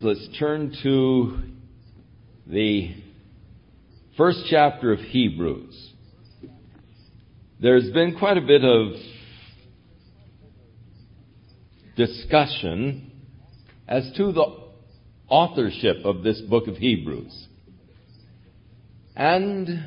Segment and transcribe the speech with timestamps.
[0.00, 1.38] Let's turn to
[2.46, 2.94] the
[4.16, 5.92] first chapter of Hebrews.
[7.60, 8.92] There's been quite a bit of
[11.96, 13.10] discussion
[13.88, 14.46] as to the
[15.28, 17.48] authorship of this book of Hebrews.
[19.16, 19.84] And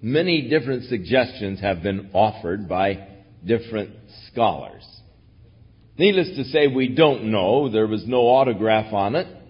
[0.00, 3.06] many different suggestions have been offered by
[3.44, 3.90] different
[4.28, 4.86] scholars.
[5.98, 7.68] Needless to say, we don't know.
[7.68, 9.40] There was no autograph on it.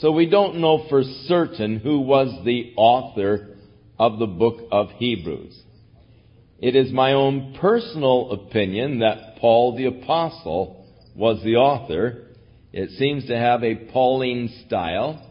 [0.00, 3.56] So we don't know for certain who was the author
[3.98, 5.58] of the book of Hebrews.
[6.58, 12.26] It is my own personal opinion that Paul the Apostle was the author.
[12.74, 15.22] It seems to have a Pauline style.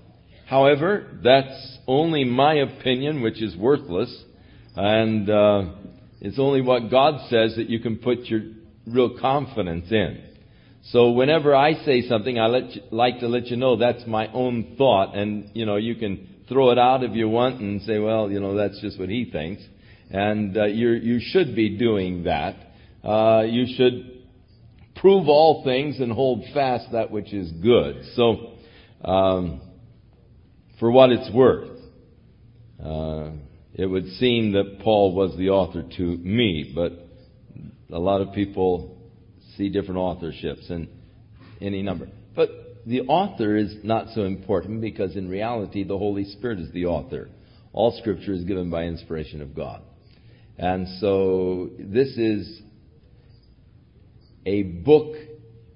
[0.48, 4.24] However, that's only my opinion, which is worthless,
[4.76, 5.66] and uh,
[6.22, 8.42] it's only what God says that you can put your
[8.88, 10.24] real confidence in.
[10.92, 14.76] So whenever I say something, I you, like to let you know that's my own
[14.78, 18.30] thought, and you know you can throw it out if you want and say, well,
[18.30, 19.64] you know that's just what he thinks,
[20.12, 22.56] and uh, you you should be doing that.
[23.04, 24.24] Uh, you should
[24.98, 28.04] prove all things and hold fast that which is good.
[28.14, 28.54] So,
[29.04, 29.62] um,
[30.80, 31.80] for what it's worth,
[32.84, 33.32] uh,
[33.74, 36.92] it would seem that Paul was the author to me, but
[37.92, 38.95] a lot of people
[39.58, 40.88] see different authorships and
[41.62, 42.10] any number.
[42.36, 42.50] But
[42.86, 47.30] the author is not so important because in reality the Holy Spirit is the author.
[47.74, 49.82] All scripture is given by inspiration of God.
[50.58, 52.62] And so this is
[54.46, 55.16] a book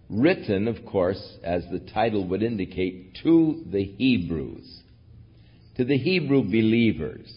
[0.09, 4.81] written, of course, as the title would indicate, to the Hebrews,
[5.77, 7.31] to the Hebrew believers.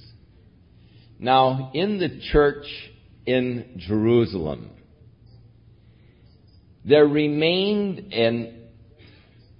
[1.18, 2.66] Now, in the church
[3.26, 4.70] in Jerusalem,
[6.84, 8.58] there remained an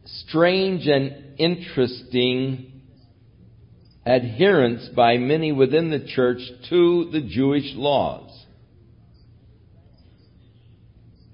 [0.05, 2.83] strange and interesting
[4.05, 8.31] adherence by many within the church to the Jewish laws.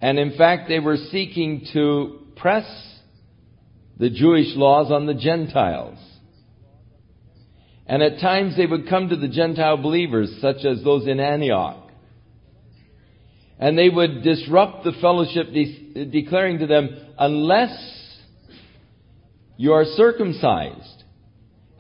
[0.00, 2.66] And in fact, they were seeking to press
[3.98, 5.98] the Jewish laws on the Gentiles.
[7.86, 11.87] And at times they would come to the Gentile believers, such as those in Antioch,
[13.58, 16.88] and they would disrupt the fellowship, de- declaring to them,
[17.18, 17.76] unless
[19.56, 21.02] you are circumcised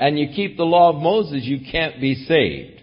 [0.00, 2.82] and you keep the law of Moses, you can't be saved.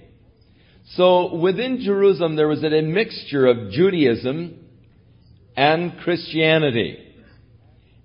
[0.94, 4.60] So within Jerusalem, there was a mixture of Judaism
[5.58, 7.02] and Christianity.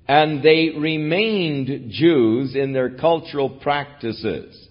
[0.09, 4.69] And they remained Jews in their cultural practices,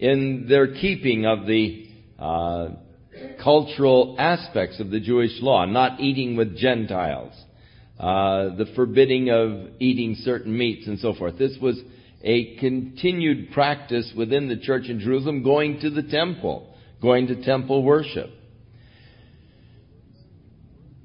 [0.00, 1.88] in their keeping of the
[2.18, 2.68] uh,
[3.42, 7.32] cultural aspects of the Jewish law, not eating with Gentiles,
[7.98, 11.38] uh, the forbidding of eating certain meats and so forth.
[11.38, 11.80] This was
[12.22, 17.82] a continued practice within the church in Jerusalem, going to the temple, going to temple
[17.82, 18.30] worship.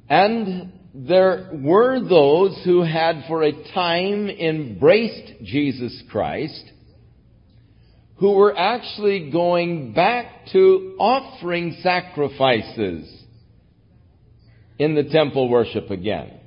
[0.10, 6.64] And there were those who had for a time embraced Jesus Christ
[8.18, 13.24] who were actually going back to offering sacrifices
[14.78, 16.40] in the temple worship again.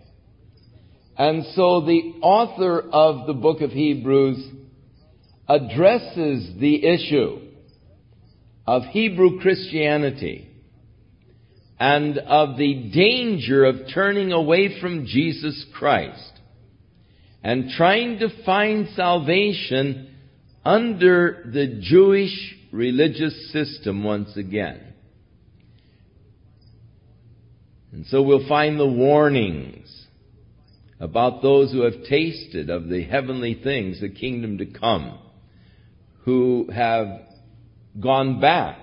[1.18, 4.50] And so the author of the book of Hebrews
[5.48, 7.40] addresses the issue
[8.66, 10.50] of Hebrew Christianity
[11.78, 16.32] and of the danger of turning away from Jesus Christ
[17.42, 20.15] and trying to find salvation
[20.66, 24.80] under the Jewish religious system once again.
[27.92, 30.06] And so we'll find the warnings
[30.98, 35.20] about those who have tasted of the heavenly things, the kingdom to come,
[36.24, 37.06] who have
[38.00, 38.76] gone back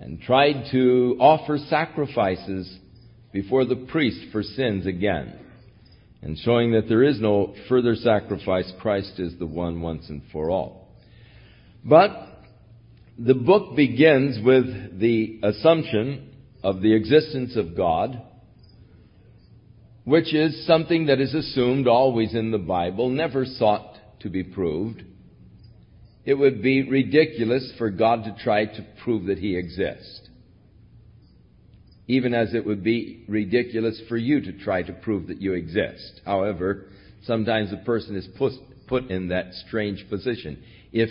[0.00, 2.76] and tried to offer sacrifices
[3.32, 5.43] before the priest for sins again
[6.24, 8.72] and showing that there is no further sacrifice.
[8.80, 10.88] Christ is the one once and for all.
[11.84, 12.10] But
[13.18, 16.30] the book begins with the assumption
[16.62, 18.22] of the existence of God,
[20.04, 25.04] which is something that is assumed always in the Bible, never sought to be proved.
[26.24, 30.23] It would be ridiculous for God to try to prove that He exists
[32.06, 36.20] even as it would be ridiculous for you to try to prove that you exist.
[36.24, 36.86] However,
[37.24, 38.52] sometimes a person is put,
[38.86, 40.62] put in that strange position.
[40.92, 41.10] If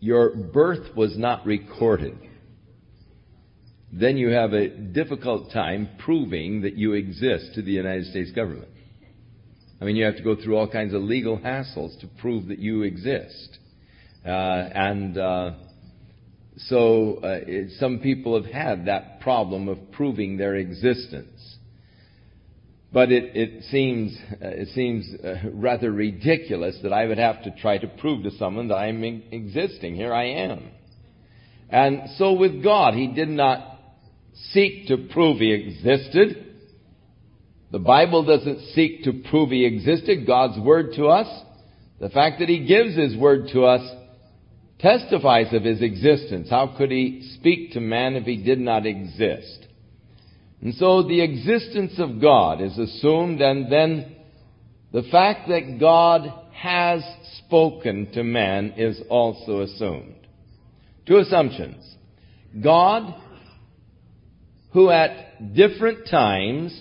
[0.00, 2.18] your birth was not recorded,
[3.92, 8.68] then you have a difficult time proving that you exist to the United States government.
[9.80, 12.58] I mean, you have to go through all kinds of legal hassles to prove that
[12.58, 13.58] you exist.
[14.24, 15.50] Uh, and uh,
[16.56, 21.56] so uh, it, some people have had that problem of proving their existence.
[22.92, 27.50] But it, it seems, uh, it seems uh, rather ridiculous that I would have to
[27.60, 29.96] try to prove to someone that I'm existing.
[29.96, 30.70] Here I am.
[31.68, 33.80] And so with God, He did not
[34.52, 36.54] seek to prove He existed.
[37.72, 40.24] The Bible doesn't seek to prove He existed.
[40.24, 41.26] God's Word to us,
[41.98, 43.82] the fact that He gives His Word to us,
[44.84, 46.50] testifies of His existence.
[46.50, 49.66] How could He speak to man if He did not exist?
[50.60, 54.14] And so the existence of God is assumed and then
[54.92, 57.02] the fact that God has
[57.38, 60.14] spoken to man is also assumed.
[61.06, 61.96] Two assumptions.
[62.62, 63.14] God,
[64.72, 66.78] who at different times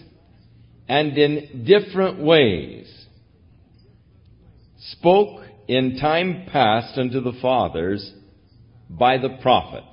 [0.88, 2.94] and in different ways
[4.92, 8.14] spoke in time past unto the fathers
[8.90, 9.86] by the prophets.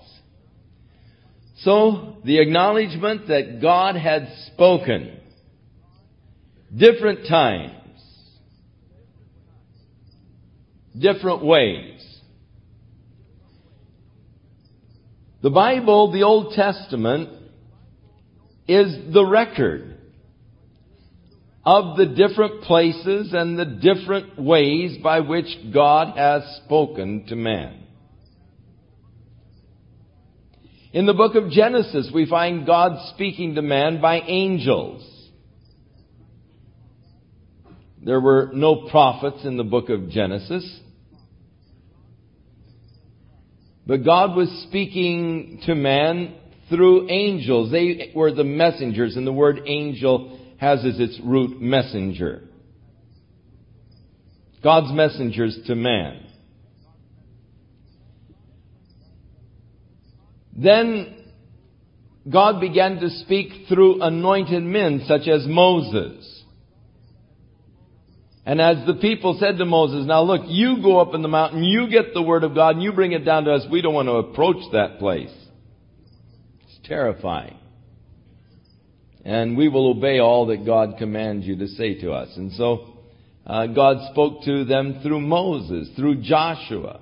[1.58, 5.18] So, the acknowledgement that God had spoken
[6.74, 8.02] different times,
[10.98, 12.06] different ways.
[15.42, 17.30] The Bible, the Old Testament,
[18.68, 19.98] is the record
[21.70, 27.84] of the different places and the different ways by which God has spoken to man.
[30.92, 35.08] In the book of Genesis, we find God speaking to man by angels.
[38.04, 40.80] There were no prophets in the book of Genesis.
[43.86, 46.34] But God was speaking to man
[46.68, 47.70] through angels.
[47.70, 52.42] They were the messengers, and the word angel has as its root messenger.
[54.62, 56.26] God's messengers to man.
[60.54, 61.24] Then
[62.30, 66.26] God began to speak through anointed men such as Moses.
[68.44, 71.64] And as the people said to Moses, now look, you go up in the mountain,
[71.64, 73.64] you get the word of God, and you bring it down to us.
[73.70, 75.32] We don't want to approach that place.
[76.64, 77.56] It's terrifying.
[79.24, 82.30] And we will obey all that God commands you to say to us.
[82.36, 82.94] And so,
[83.46, 87.00] uh, God spoke to them through Moses, through Joshua.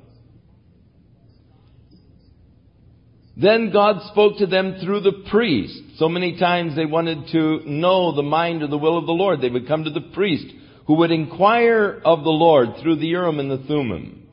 [3.36, 5.80] Then God spoke to them through the priest.
[5.98, 9.40] So many times they wanted to know the mind or the will of the Lord.
[9.40, 10.46] They would come to the priest
[10.88, 14.26] who would inquire of the Lord through the Urim and the Thummim.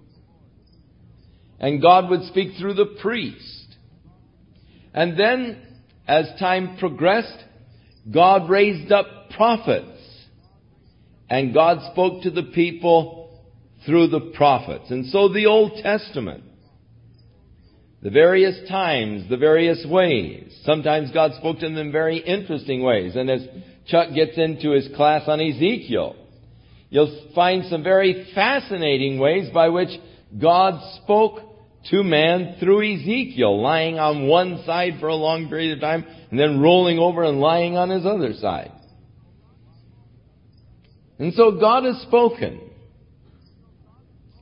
[1.60, 3.76] And God would speak through the priest.
[4.94, 5.62] And then,
[6.08, 7.44] as time progressed,
[8.12, 9.92] God raised up prophets.
[11.30, 13.44] And God spoke to the people
[13.86, 14.92] through the prophets.
[14.92, 16.44] And so the Old Testament
[18.06, 20.56] the various times, the various ways.
[20.64, 23.16] Sometimes God spoke to them in very interesting ways.
[23.16, 23.42] And as
[23.88, 26.16] Chuck gets into his class on Ezekiel,
[26.92, 29.90] you'll find some very fascinating ways by which
[30.40, 31.40] God spoke
[31.90, 36.06] to man through Ezekiel, lying on one side for a long period of time
[36.36, 38.74] and then rolling over and lying on his other side.
[41.18, 42.60] And so God has spoken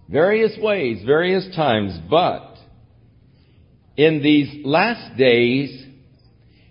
[0.10, 2.56] various ways, various times, but
[3.96, 5.86] in these last days,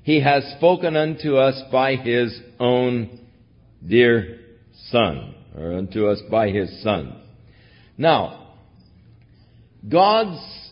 [0.02, 3.20] he has spoken unto us by his own
[3.86, 4.40] dear
[4.90, 7.22] Son, or unto us by his Son.
[7.96, 8.56] Now,
[9.88, 10.71] God's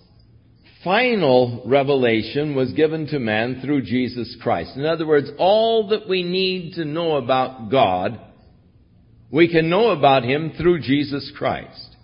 [0.83, 4.77] final revelation was given to man through Jesus Christ.
[4.77, 8.19] In other words, all that we need to know about God,
[9.31, 11.97] we can know about Him through Jesus Christ.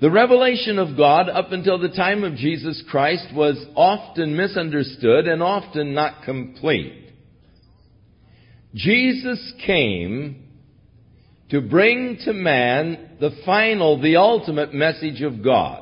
[0.00, 5.40] The revelation of God up until the time of Jesus Christ was often misunderstood and
[5.40, 7.12] often not complete.
[8.74, 10.48] Jesus came
[11.50, 15.81] to bring to man the final, the ultimate message of God.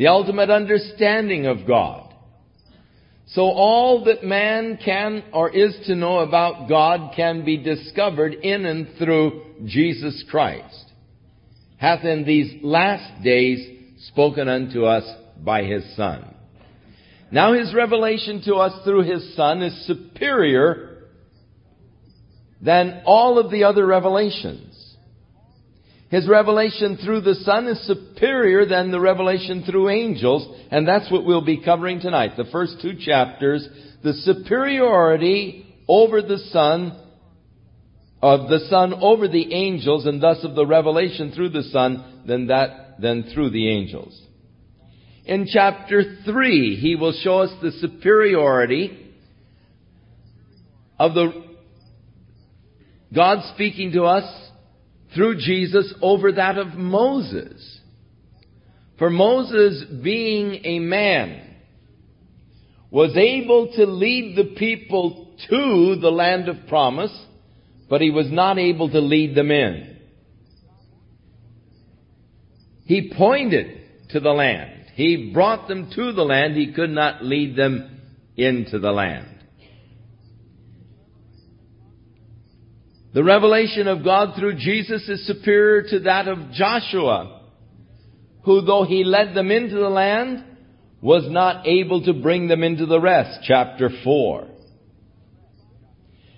[0.00, 2.14] The ultimate understanding of God.
[3.26, 8.64] So all that man can or is to know about God can be discovered in
[8.64, 10.86] and through Jesus Christ
[11.76, 13.60] hath in these last days
[14.08, 15.04] spoken unto us
[15.44, 16.34] by his Son.
[17.30, 21.08] Now his revelation to us through his Son is superior
[22.62, 24.69] than all of the other revelations.
[26.10, 31.24] His revelation through the Son is superior than the revelation through angels, and that's what
[31.24, 32.32] we'll be covering tonight.
[32.36, 33.66] The first two chapters,
[34.02, 36.98] the superiority over the Son
[38.20, 42.48] of the Son over the angels, and thus of the revelation through the Son than
[42.48, 44.20] that than through the angels.
[45.24, 49.14] In chapter 3, he will show us the superiority
[50.98, 51.44] of the
[53.14, 54.49] God speaking to us
[55.14, 57.80] through Jesus over that of Moses.
[58.98, 61.56] For Moses, being a man,
[62.90, 67.16] was able to lead the people to the land of promise,
[67.88, 69.96] but he was not able to lead them in.
[72.84, 74.86] He pointed to the land.
[74.94, 76.56] He brought them to the land.
[76.56, 78.00] He could not lead them
[78.36, 79.39] into the land.
[83.12, 87.40] The revelation of God through Jesus is superior to that of Joshua,
[88.44, 90.44] who though he led them into the land,
[91.00, 93.40] was not able to bring them into the rest.
[93.42, 94.46] Chapter 4.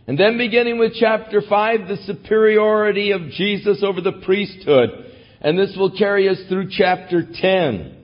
[0.07, 4.91] And then beginning with chapter 5, the superiority of Jesus over the priesthood.
[5.41, 7.97] And this will carry us through chapter 10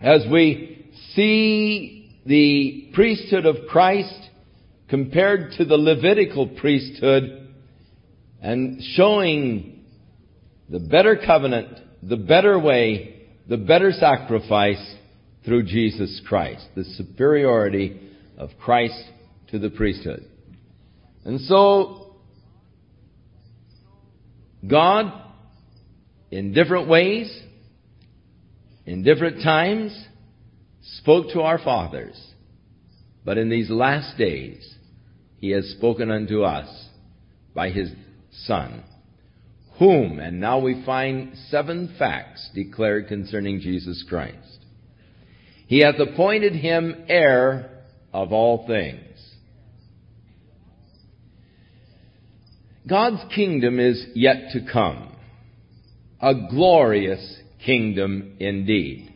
[0.00, 4.28] as we see the priesthood of Christ
[4.88, 7.41] compared to the Levitical priesthood
[8.42, 9.84] and showing
[10.68, 11.68] the better covenant,
[12.02, 14.94] the better way, the better sacrifice
[15.44, 18.00] through Jesus Christ, the superiority
[18.36, 19.00] of Christ
[19.52, 20.26] to the priesthood.
[21.24, 22.16] And so,
[24.68, 25.12] God,
[26.32, 27.42] in different ways,
[28.86, 29.96] in different times,
[30.98, 32.20] spoke to our fathers.
[33.24, 34.68] But in these last days,
[35.36, 36.68] He has spoken unto us
[37.54, 37.90] by His
[38.32, 38.82] Son,
[39.78, 44.58] whom, and now we find seven facts declared concerning Jesus Christ.
[45.66, 49.00] He hath appointed him heir of all things.
[52.88, 55.16] God's kingdom is yet to come.
[56.20, 59.12] A glorious kingdom indeed.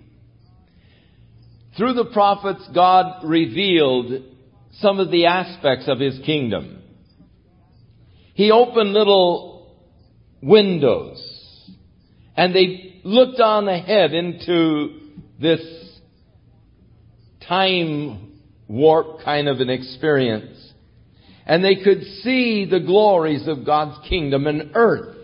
[1.77, 4.23] Through the prophets, God revealed
[4.81, 6.83] some of the aspects of his kingdom.
[8.37, 9.75] He opened little
[10.43, 11.23] windows
[12.37, 15.01] and they looked on ahead into
[15.41, 15.63] this
[17.49, 18.35] time
[18.69, 20.71] warp kind of an experience.
[21.47, 25.17] And they could see the glories of God's kingdom and earth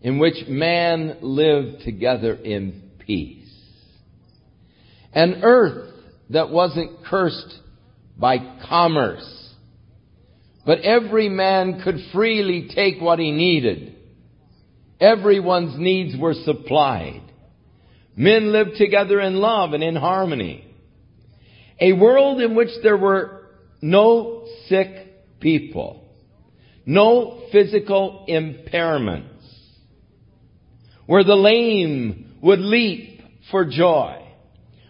[0.00, 3.48] in which man lived together in peace.
[5.12, 5.94] An earth
[6.30, 7.60] that wasn't cursed
[8.18, 9.41] by commerce
[10.64, 13.96] but every man could freely take what he needed.
[15.00, 17.22] Everyone's needs were supplied.
[18.14, 20.64] Men lived together in love and in harmony.
[21.80, 23.48] A world in which there were
[23.80, 26.04] no sick people.
[26.86, 29.28] No physical impairments.
[31.06, 34.21] Where the lame would leap for joy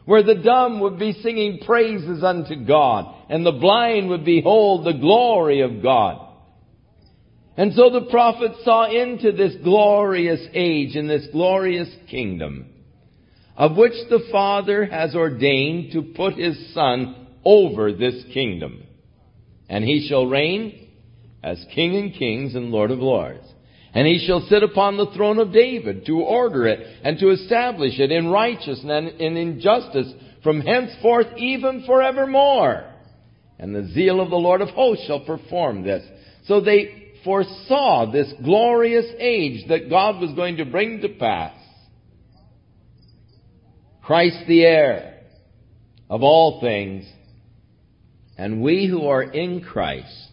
[0.04, 4.98] where the dumb would be singing praises unto God, and the blind would behold the
[4.98, 6.28] glory of God.
[7.56, 12.66] And so the prophet saw into this glorious age and this glorious kingdom,
[13.56, 18.82] of which the Father has ordained to put his Son over this kingdom.
[19.68, 20.88] And he shall reign
[21.42, 23.51] as King and kings and Lord of lords.
[23.94, 27.98] And he shall sit upon the throne of David to order it and to establish
[27.98, 30.10] it in righteousness and in justice
[30.42, 32.84] from henceforth even forevermore.
[33.58, 36.04] And the zeal of the Lord of hosts shall perform this.
[36.46, 41.54] So they foresaw this glorious age that God was going to bring to pass.
[44.02, 45.20] Christ the heir
[46.10, 47.04] of all things.
[48.36, 50.31] And we who are in Christ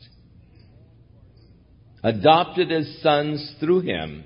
[2.04, 4.24] adopted as sons through him,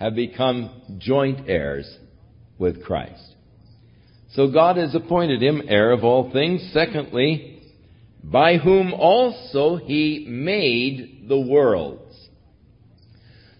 [0.00, 1.88] have become joint heirs
[2.58, 3.34] with Christ.
[4.32, 6.70] So God has appointed him heir of all things.
[6.72, 7.62] Secondly,
[8.22, 12.00] by whom also he made the worlds.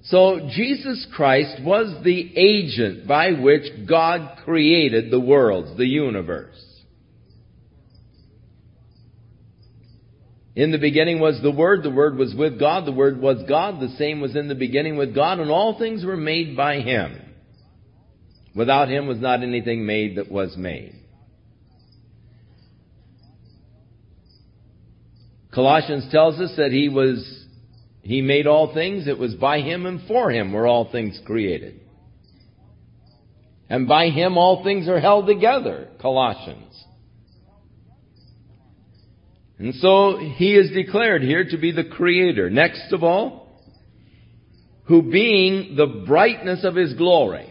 [0.04, 6.62] So Jesus Christ was the agent by which God created the worlds, the universe.
[10.56, 13.80] In the beginning was the Word, the Word was with God, the Word was God,
[13.80, 17.20] the same was in the beginning with God, and all things were made by Him.
[18.54, 20.94] Without Him was not anything made that was made.
[25.52, 27.46] Colossians tells us that He was,
[28.02, 31.80] He made all things, it was by Him and for Him were all things created.
[33.68, 36.84] And by Him all things are held together, Colossians.
[39.64, 42.50] And so he is declared here to be the creator.
[42.50, 43.62] Next of all,
[44.84, 47.50] who being the brightness of his glory.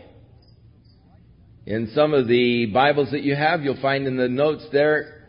[1.66, 5.26] In some of the Bibles that you have, you'll find in the notes there,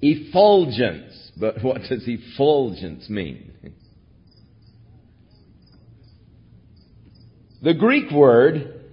[0.00, 1.32] effulgence.
[1.38, 3.52] But what does effulgence mean?
[7.62, 8.86] The Greek word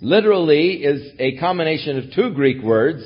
[0.00, 3.02] literally is a combination of two Greek words,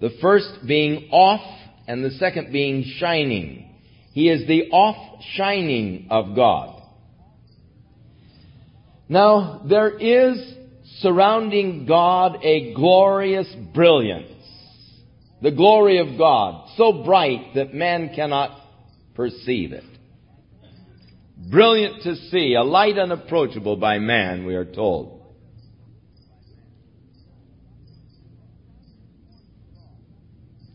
[0.00, 1.40] the first being off
[1.86, 3.74] and the second being shining.
[4.12, 6.82] He is the off shining of God.
[9.08, 10.54] Now, there is
[11.00, 14.26] surrounding God a glorious brilliance.
[15.42, 18.56] The glory of God, so bright that man cannot
[19.14, 19.84] perceive it.
[21.50, 25.19] Brilliant to see, a light unapproachable by man, we are told.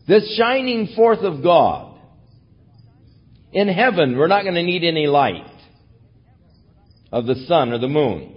[0.06, 1.98] This shining forth of God.
[3.52, 5.50] In heaven, we're not going to need any light
[7.10, 8.34] of the sun or the moon.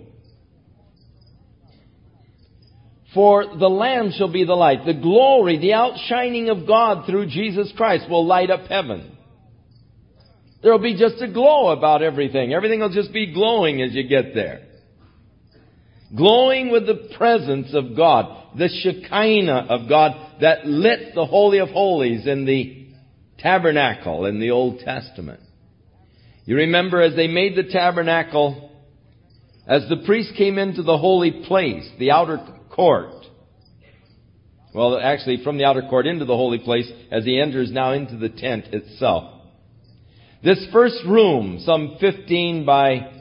[3.13, 4.85] For the Lamb shall be the light.
[4.85, 9.17] The glory, the outshining of God through Jesus Christ will light up heaven.
[10.61, 12.53] There will be just a glow about everything.
[12.53, 14.68] Everything will just be glowing as you get there.
[16.15, 21.69] Glowing with the presence of God, the Shekinah of God that lit the Holy of
[21.69, 22.87] Holies in the
[23.37, 25.39] tabernacle in the Old Testament.
[26.45, 28.71] You remember as they made the tabernacle,
[29.67, 32.39] as the priest came into the holy place, the outer
[32.71, 33.13] court,
[34.73, 38.17] well, actually from the outer court into the holy place, as he enters now into
[38.17, 39.41] the tent itself.
[40.43, 43.11] This first room, some 15 by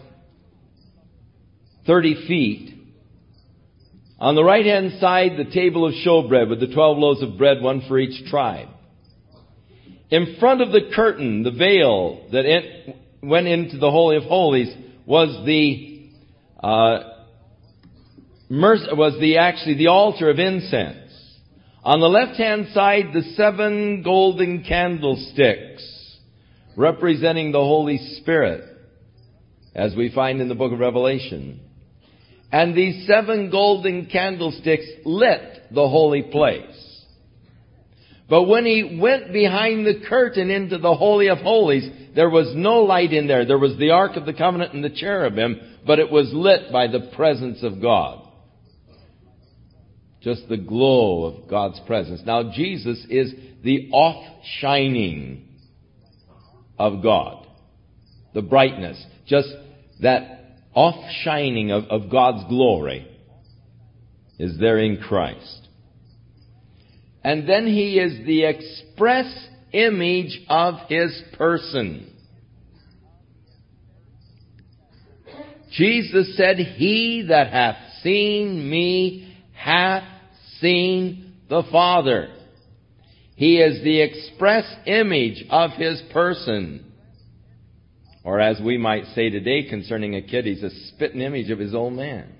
[1.87, 2.78] 30 feet,
[4.19, 7.63] on the right hand side, the table of showbread with the 12 loaves of bread,
[7.63, 8.69] one for each tribe.
[10.11, 14.75] In front of the curtain, the veil that went into the Holy of Holies
[15.07, 16.09] was the,
[16.61, 16.99] uh,
[18.51, 21.13] was the, actually the altar of incense.
[21.85, 26.17] On the left hand side, the seven golden candlesticks
[26.77, 28.65] representing the Holy Spirit,
[29.75, 31.61] as we find in the book of Revelation.
[32.51, 36.89] And these seven golden candlesticks lit the holy place.
[38.29, 42.81] But when he went behind the curtain into the Holy of Holies, there was no
[42.81, 43.47] light in there.
[43.47, 46.89] There was the Ark of the Covenant and the cherubim, but it was lit by
[46.89, 48.27] the presence of God.
[50.21, 52.21] Just the glow of God's presence.
[52.27, 53.33] Now Jesus is
[53.63, 55.49] the off shining
[56.79, 57.47] of God.
[58.35, 59.03] The brightness.
[59.27, 59.49] Just
[60.03, 60.38] that
[60.75, 63.07] off shining of, of God's glory
[64.39, 65.69] is there in Christ.
[67.25, 72.13] And then he is the express image of his person.
[75.73, 80.05] Jesus said, He that hath seen me hath
[80.61, 82.29] seen the Father.
[83.37, 86.88] He is the express image of his person.
[88.29, 91.75] Or as we might say today concerning a kid, he's a spitting image of his
[91.75, 92.31] old man.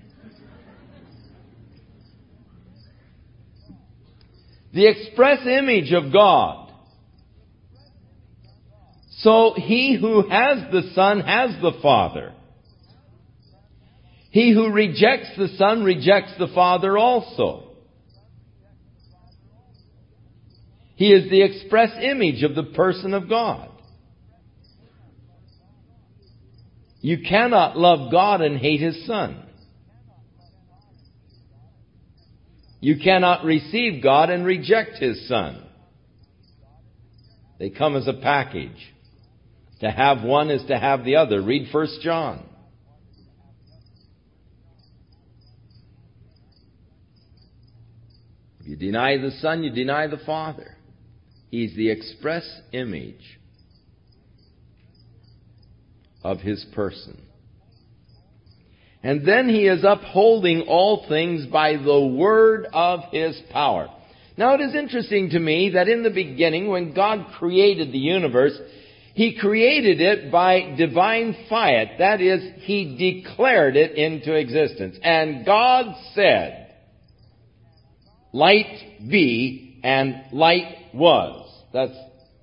[4.71, 6.71] The express image of God.
[9.21, 12.33] So he who has the Son has the Father.
[14.29, 17.71] He who rejects the Son rejects the Father also.
[20.97, 23.68] He is the express image of the person of God.
[27.01, 29.45] You cannot love God and hate His Son.
[32.81, 35.63] You cannot receive God and reject His Son.
[37.57, 38.93] They come as a package.
[39.81, 41.41] To have one is to have the other.
[41.41, 42.45] Read 1 John.
[48.59, 50.75] If you deny the Son, you deny the Father.
[51.49, 53.38] He's the express image
[56.23, 57.21] of his person.
[59.01, 63.87] And then he is upholding all things by the word of his power.
[64.37, 68.57] Now it is interesting to me that in the beginning, when God created the universe,
[69.13, 71.97] he created it by divine fiat.
[71.99, 74.97] That is, he declared it into existence.
[75.01, 76.73] And God said,
[78.31, 81.51] light be, and light was.
[81.73, 81.97] That's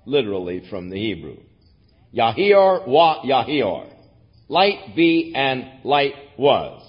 [0.04, 1.38] literally from the Hebrew.
[2.16, 3.92] Yahior wa Yahior.
[4.48, 6.82] Light be and light was.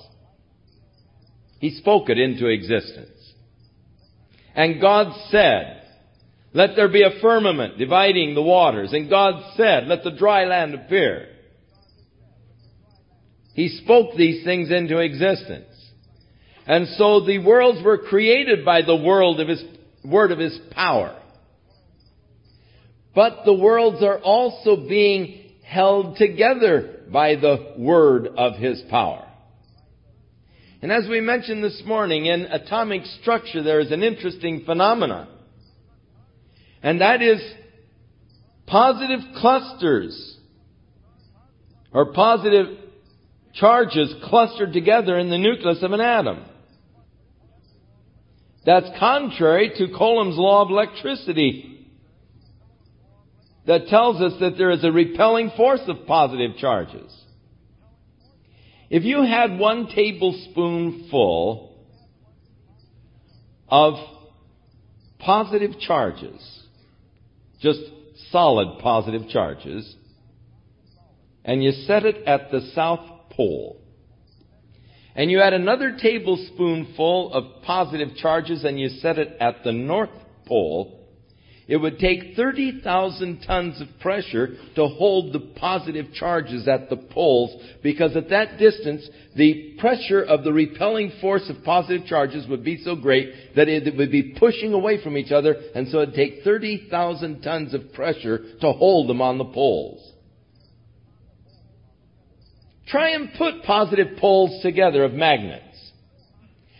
[1.59, 3.09] He spoke it into existence.
[4.55, 5.81] And God said,
[6.53, 8.93] let there be a firmament dividing the waters.
[8.93, 11.29] And God said, let the dry land appear.
[13.53, 15.65] He spoke these things into existence.
[16.65, 19.63] And so the worlds were created by the world of his,
[20.03, 21.19] word of his power.
[23.17, 29.27] But the worlds are also being held together by the word of his power.
[30.83, 35.27] And as we mentioned this morning, in atomic structure there is an interesting phenomenon.
[36.83, 37.41] And that is
[38.67, 40.37] positive clusters
[41.91, 42.77] or positive
[43.55, 46.45] charges clustered together in the nucleus of an atom.
[48.63, 51.76] That's contrary to Coulomb's law of electricity
[53.67, 57.13] that tells us that there is a repelling force of positive charges.
[58.89, 61.75] If you had one tablespoon full
[63.67, 63.95] of
[65.19, 66.63] positive charges,
[67.59, 67.81] just
[68.31, 69.95] solid positive charges,
[71.43, 73.01] and you set it at the South
[73.31, 73.81] Pole,
[75.13, 80.11] and you add another tablespoonful of positive charges and you set it at the North
[80.45, 80.96] Pole,
[81.67, 87.61] it would take 30,000 tons of pressure to hold the positive charges at the poles
[87.83, 92.81] because at that distance, the pressure of the repelling force of positive charges would be
[92.83, 96.15] so great that it would be pushing away from each other and so it would
[96.15, 100.13] take 30,000 tons of pressure to hold them on the poles.
[102.87, 105.66] Try and put positive poles together of magnets.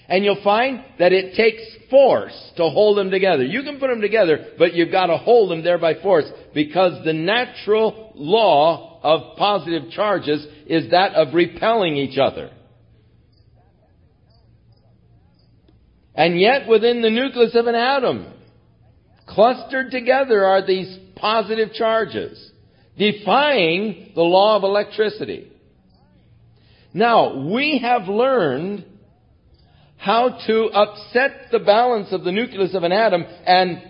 [0.09, 3.43] And you'll find that it takes force to hold them together.
[3.43, 7.03] You can put them together, but you've got to hold them there by force because
[7.03, 12.51] the natural law of positive charges is that of repelling each other.
[16.15, 18.33] And yet within the nucleus of an atom,
[19.27, 22.51] clustered together are these positive charges,
[22.97, 25.51] defying the law of electricity.
[26.93, 28.85] Now, we have learned
[29.97, 33.81] how to upset the balance of the nucleus of an atom and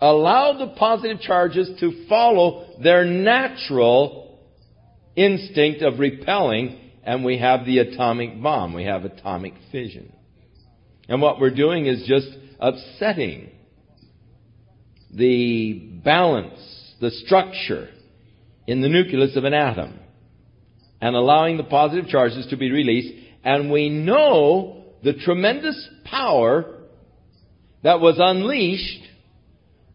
[0.00, 4.38] allow the positive charges to follow their natural
[5.14, 8.74] instinct of repelling, and we have the atomic bomb.
[8.74, 10.12] We have atomic fission.
[11.08, 12.28] And what we're doing is just
[12.58, 13.50] upsetting
[15.14, 17.88] the balance, the structure
[18.66, 20.00] in the nucleus of an atom
[21.00, 23.14] and allowing the positive charges to be released.
[23.44, 26.82] And we know the tremendous power
[27.82, 29.02] that was unleashed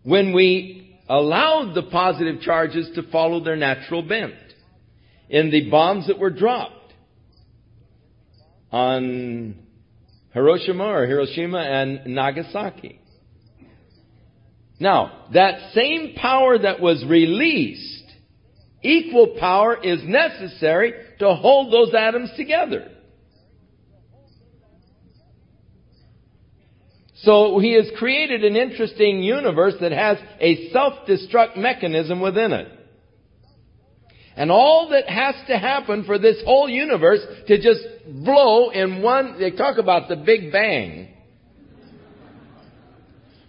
[0.03, 4.35] when we allowed the positive charges to follow their natural bent
[5.29, 6.93] in the bombs that were dropped
[8.71, 9.55] on
[10.33, 12.99] Hiroshima or Hiroshima and Nagasaki.
[14.79, 18.01] Now, that same power that was released
[18.83, 22.90] Equal power is necessary to hold those atoms together.
[27.23, 32.67] So he has created an interesting universe that has a self-destruct mechanism within it.
[34.35, 39.39] And all that has to happen for this whole universe to just blow in one,
[39.39, 41.09] they talk about the Big Bang.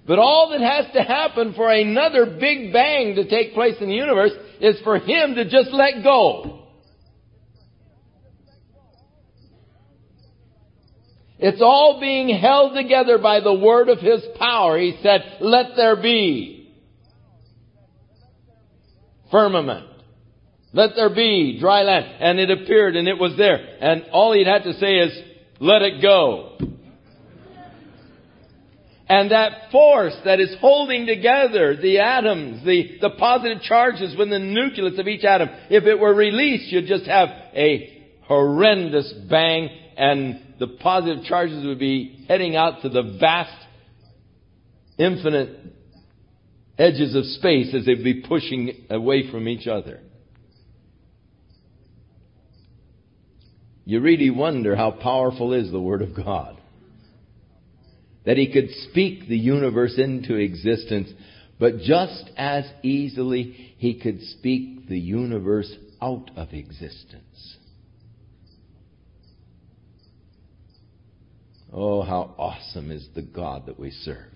[0.07, 3.95] But all that has to happen for another Big Bang to take place in the
[3.95, 6.62] universe is for him to just let go.
[11.45, 14.79] It's all being held together by the word of his power.
[14.79, 16.73] He said, let there be
[19.29, 19.89] firmament.
[20.73, 22.07] Let there be dry land.
[22.21, 23.57] And it appeared and it was there.
[23.81, 25.21] And all he'd had to say is,
[25.59, 26.59] let it go.
[29.09, 34.39] And that force that is holding together the atoms, the, the positive charges within the
[34.39, 40.52] nucleus of each atom, if it were released, you'd just have a horrendous bang and
[40.63, 43.67] the positive charges would be heading out to the vast,
[44.97, 45.59] infinite
[46.79, 49.99] edges of space as they'd be pushing away from each other.
[53.85, 56.61] You really wonder how powerful is the Word of God
[58.25, 61.09] that he could speak the universe into existence,
[61.59, 67.57] but just as easily he could speak the universe out of existence.
[71.73, 74.29] Oh, how awesome is the God that we serve.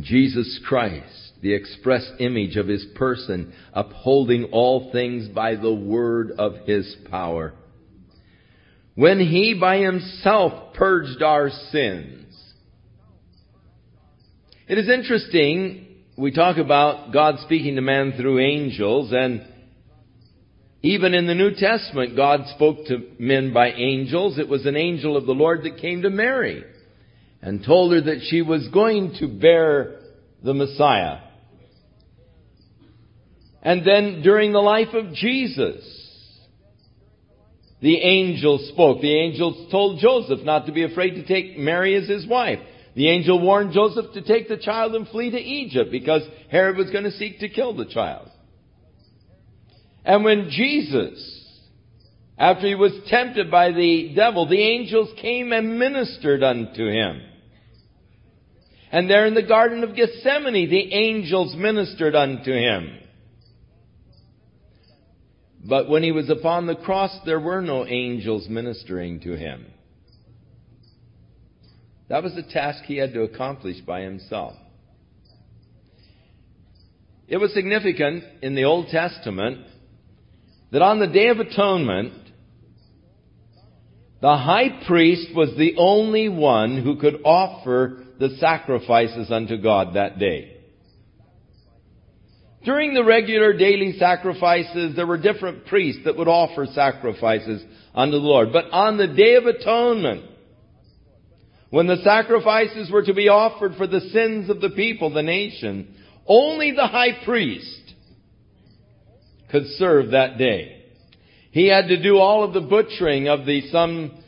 [0.00, 6.66] Jesus Christ, the express image of his person, upholding all things by the word of
[6.66, 7.52] his power
[8.94, 12.18] when he by himself purged our sins.
[14.68, 19.46] It is interesting, we talk about God speaking to man through angels, and
[20.82, 24.38] Even in the New Testament, God spoke to men by angels.
[24.38, 26.64] It was an angel of the Lord that came to Mary
[27.40, 30.00] and told her that she was going to bear
[30.42, 31.18] the Messiah.
[33.62, 35.84] And then during the life of Jesus,
[37.80, 39.00] the angel spoke.
[39.00, 42.58] The angel told Joseph not to be afraid to take Mary as his wife.
[42.96, 46.90] The angel warned Joseph to take the child and flee to Egypt because Herod was
[46.90, 48.28] going to seek to kill the child.
[50.04, 51.42] And when Jesus,
[52.36, 57.22] after he was tempted by the devil, the angels came and ministered unto him.
[58.90, 62.98] And there in the Garden of Gethsemane, the angels ministered unto him.
[65.64, 69.66] But when he was upon the cross, there were no angels ministering to him.
[72.08, 74.54] That was a task he had to accomplish by himself.
[77.28, 79.66] It was significant in the Old Testament
[80.72, 82.14] that on the Day of Atonement,
[84.22, 90.18] the high priest was the only one who could offer the sacrifices unto God that
[90.18, 90.56] day.
[92.64, 97.62] During the regular daily sacrifices, there were different priests that would offer sacrifices
[97.94, 98.52] unto the Lord.
[98.52, 100.24] But on the Day of Atonement,
[101.70, 105.96] when the sacrifices were to be offered for the sins of the people, the nation,
[106.26, 107.81] only the high priest
[109.52, 110.82] could serve that day.
[111.52, 114.18] He had to do all of the butchering of the some,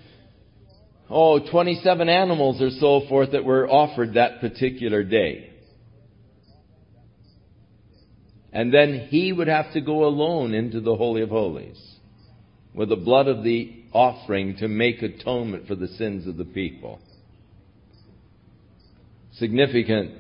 [1.09, 5.51] oh, 27 animals or so forth that were offered that particular day.
[8.53, 11.81] And then he would have to go alone into the Holy of Holies
[12.75, 17.01] with the blood of the offering to make atonement for the sins of the people.
[19.35, 20.13] Significant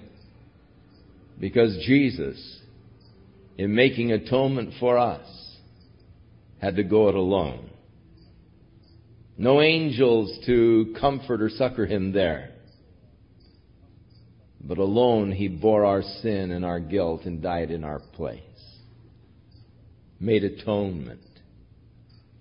[1.38, 2.60] because Jesus,
[3.56, 5.26] in making atonement for us,
[6.60, 7.70] had to go it alone.
[9.36, 12.54] No angels to comfort or succor him there
[14.66, 18.40] but alone he bore our sin and our guilt and died in our place.
[20.18, 21.20] Made atonement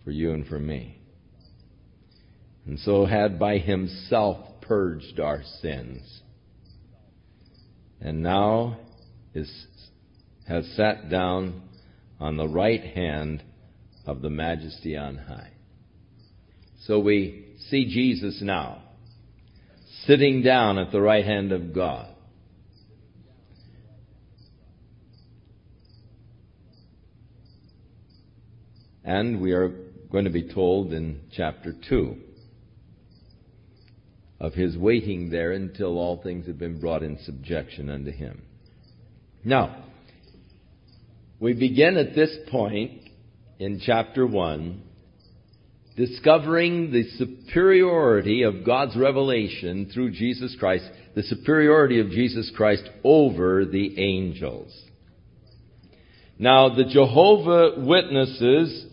[0.04, 0.98] for you and for me.
[2.66, 6.22] And so had by himself purged our sins.
[8.00, 8.78] And now
[9.34, 9.52] is,
[10.48, 11.62] has sat down
[12.20, 13.44] on the right hand
[14.06, 15.52] of the majesty on high.
[16.86, 18.82] So we see Jesus now
[20.06, 22.10] sitting down at the right hand of God.
[29.06, 29.70] And we are
[30.12, 32.16] going to be told in chapter 2
[34.40, 38.42] of his waiting there until all things have been brought in subjection unto him.
[39.44, 39.86] Now,
[41.44, 43.02] we begin at this point
[43.60, 44.82] in chapter 1
[45.98, 53.66] discovering the superiority of God's revelation through Jesus Christ, the superiority of Jesus Christ over
[53.66, 54.74] the angels.
[56.40, 58.86] Now, the Jehovah Witnesses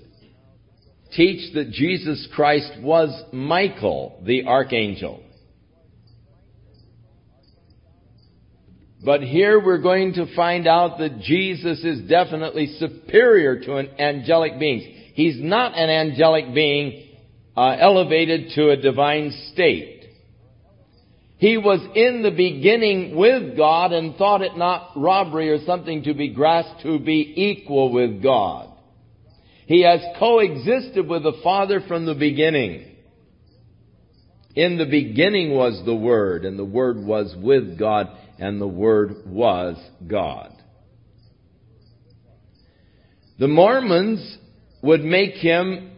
[1.14, 5.22] teach that Jesus Christ was Michael, the archangel.
[9.02, 14.58] But here we're going to find out that Jesus is definitely superior to an angelic
[14.58, 15.12] being.
[15.14, 17.08] He's not an angelic being
[17.56, 20.00] uh, elevated to a divine state.
[21.38, 26.12] He was in the beginning with God and thought it not robbery or something to
[26.12, 28.68] be grasped to be equal with God.
[29.64, 32.94] He has coexisted with the Father from the beginning.
[34.54, 38.08] In the beginning was the Word, and the Word was with God,
[38.40, 39.76] and the Word was
[40.08, 40.52] God.
[43.38, 44.38] The Mormons
[44.82, 45.92] would make him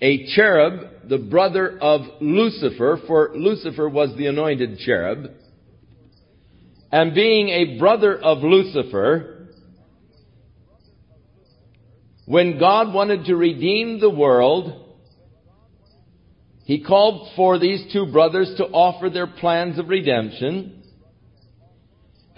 [0.00, 5.30] a cherub, the brother of Lucifer, for Lucifer was the anointed cherub.
[6.90, 9.48] And being a brother of Lucifer,
[12.26, 14.96] when God wanted to redeem the world,
[16.64, 20.77] He called for these two brothers to offer their plans of redemption.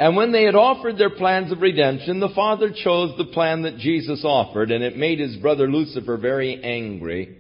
[0.00, 3.76] And when they had offered their plans of redemption, the Father chose the plan that
[3.76, 7.36] Jesus offered, and it made his brother Lucifer very angry.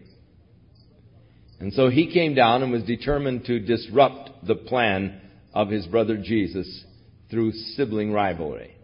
[1.58, 5.22] And so he came down and was determined to disrupt the plan
[5.54, 6.84] of his brother Jesus
[7.30, 8.76] through sibling rivalry.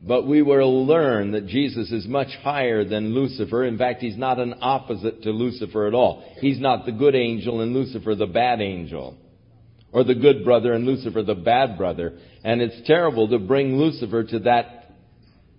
[0.00, 3.64] But we will learn that Jesus is much higher than Lucifer.
[3.64, 6.22] In fact, he's not an opposite to Lucifer at all.
[6.40, 9.18] He's not the good angel and Lucifer the bad angel.
[9.96, 12.18] Or the good brother and Lucifer the bad brother.
[12.44, 14.90] And it's terrible to bring Lucifer to that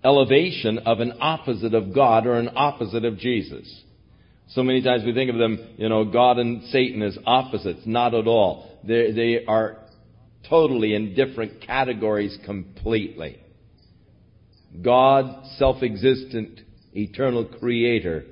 [0.04, 3.82] elevation of an opposite of God or an opposite of Jesus.
[4.50, 7.80] So many times we think of them, you know, God and Satan as opposites.
[7.84, 8.78] Not at all.
[8.84, 9.78] They, they are
[10.48, 13.40] totally in different categories completely.
[14.80, 16.60] God, self-existent,
[16.94, 18.24] eternal creator,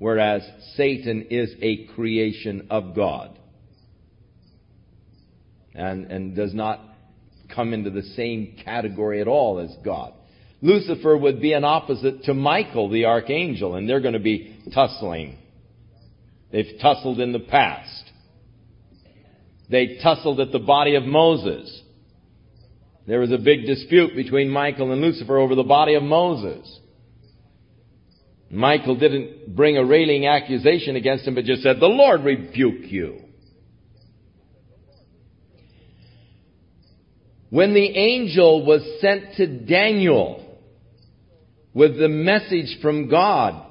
[0.00, 0.42] whereas
[0.74, 3.37] Satan is a creation of God.
[5.78, 6.80] And, and does not
[7.54, 10.12] come into the same category at all as God.
[10.60, 15.38] Lucifer would be an opposite to Michael, the archangel, and they're going to be tussling.
[16.50, 18.10] They've tussled in the past.
[19.70, 21.82] They tussled at the body of Moses.
[23.06, 26.80] There was a big dispute between Michael and Lucifer over the body of Moses.
[28.50, 33.27] Michael didn't bring a railing accusation against him, but just said, the Lord rebuke you.
[37.50, 40.44] When the angel was sent to Daniel
[41.72, 43.64] with the message from God,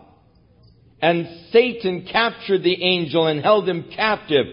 [1.00, 4.46] and Satan captured the angel and held him captive,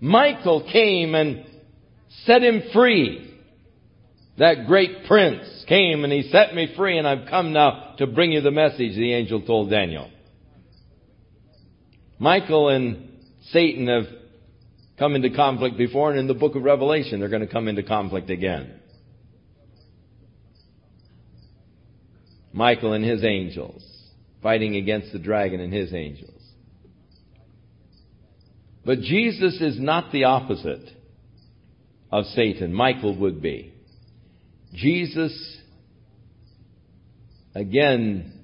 [0.00, 1.44] Michael came and
[2.24, 3.28] set him free.
[4.38, 8.32] That great prince came and he set me free and I've come now to bring
[8.32, 10.10] you the message the angel told Daniel.
[12.18, 13.10] Michael and
[13.50, 14.06] Satan have
[15.02, 17.82] come into conflict before and in the book of Revelation they're going to come into
[17.82, 18.72] conflict again.
[22.52, 23.82] Michael and his angels
[24.44, 26.40] fighting against the dragon and his angels.
[28.84, 30.88] But Jesus is not the opposite
[32.12, 32.72] of Satan.
[32.72, 33.74] Michael would be.
[34.72, 35.58] Jesus,
[37.56, 38.38] again,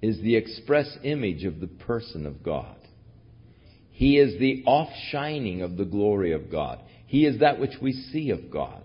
[0.00, 2.76] is the express image of the person of God.
[3.98, 6.78] He is the offshining of the glory of God.
[7.06, 8.80] He is that which we see of God.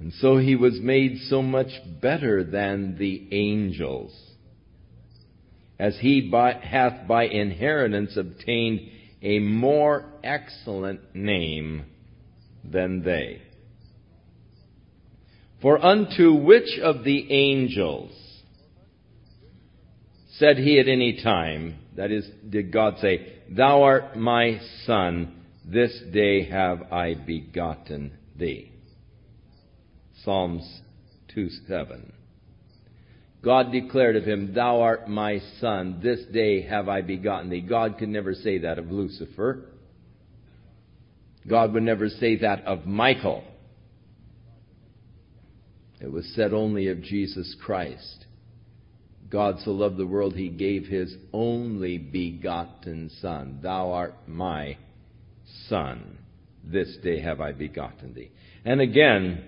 [0.00, 1.68] And so he was made so much
[2.02, 4.12] better than the angels,
[5.78, 8.80] as he by, hath by inheritance obtained
[9.22, 11.84] a more excellent name
[12.64, 13.40] than they.
[15.62, 18.27] For unto which of the angels
[20.38, 26.00] said he at any time, that is, did God say, Thou art my son, this
[26.12, 28.72] day have I begotten thee?
[30.24, 30.80] Psalms
[31.34, 32.12] 2 7.
[33.42, 37.60] God declared of him, Thou art my son, this day have I begotten thee.
[37.60, 39.66] God could never say that of Lucifer.
[41.48, 43.44] God would never say that of Michael.
[46.00, 48.26] It was said only of Jesus Christ.
[49.30, 53.60] God so loved the world, he gave his only begotten Son.
[53.62, 54.78] Thou art my
[55.68, 56.18] Son.
[56.64, 58.30] This day have I begotten thee.
[58.64, 59.44] And again,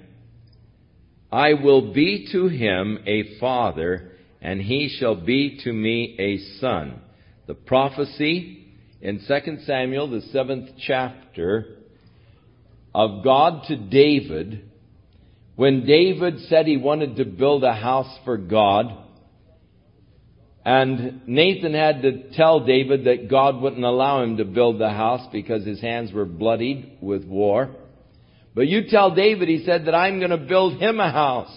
[1.32, 7.00] I will be to him a father, and he shall be to me a son.
[7.46, 8.66] The prophecy
[9.00, 11.76] in 2 Samuel, the seventh chapter,
[12.94, 14.68] of God to David,
[15.56, 18.86] when David said he wanted to build a house for God,
[20.64, 25.26] and Nathan had to tell David that God wouldn't allow him to build the house
[25.32, 27.70] because his hands were bloodied with war.
[28.54, 31.56] But you tell David, he said, that I'm going to build him a house.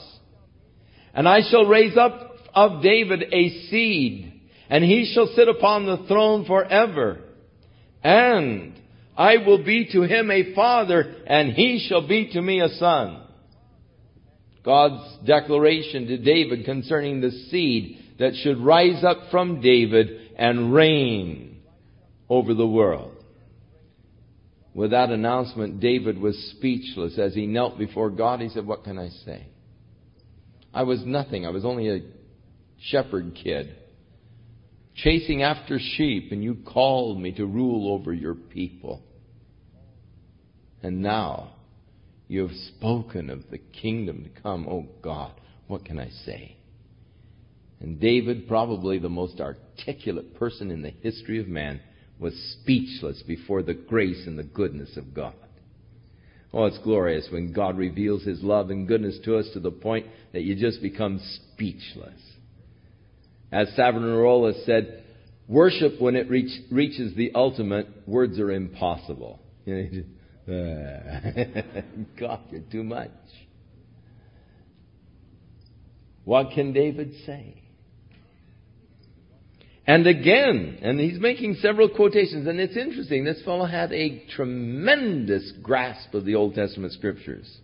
[1.13, 6.05] And I shall raise up of David a seed, and he shall sit upon the
[6.07, 7.19] throne forever.
[8.03, 8.79] And
[9.17, 13.21] I will be to him a father, and he shall be to me a son.
[14.63, 21.61] God's declaration to David concerning the seed that should rise up from David and reign
[22.29, 23.17] over the world.
[24.73, 28.39] With that announcement, David was speechless as he knelt before God.
[28.39, 29.45] He said, What can I say?
[30.73, 31.45] I was nothing.
[31.45, 31.99] I was only a
[32.79, 33.75] shepherd kid
[34.95, 39.03] chasing after sheep, and you called me to rule over your people.
[40.81, 41.55] And now
[42.29, 44.65] you have spoken of the kingdom to come.
[44.65, 45.33] Oh God,
[45.67, 46.55] what can I say?
[47.83, 51.81] And David, probably the most articulate person in the history of man,
[52.17, 55.33] was speechless before the grace and the goodness of God.
[56.53, 60.05] Oh, it's glorious when God reveals His love and goodness to us to the point
[60.31, 61.19] that you just become
[61.53, 62.21] speechless.
[63.51, 65.03] As Savonarola said,
[65.49, 69.41] worship when it reach, reaches the ultimate, words are impossible.
[69.67, 69.89] God,
[72.49, 73.09] you're too much.
[76.23, 77.62] What can David say?
[79.85, 85.51] And again, and he's making several quotations, and it's interesting, this fellow had a tremendous
[85.61, 87.57] grasp of the Old Testament scriptures.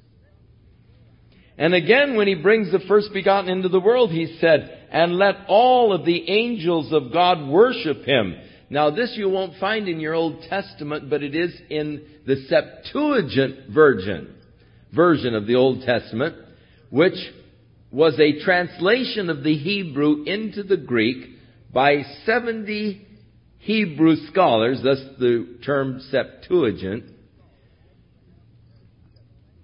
[1.58, 5.36] And again, when he brings the first begotten into the world, he said, and let
[5.48, 8.36] all of the angels of God worship him.
[8.70, 13.70] Now this you won't find in your Old Testament, but it is in the Septuagint
[13.74, 14.36] version,
[14.94, 16.36] version of the Old Testament,
[16.90, 17.18] which
[17.92, 21.39] was a translation of the Hebrew into the Greek
[21.74, 23.06] by 70
[23.60, 27.04] Hebrew scholars, thus the term Septuagint,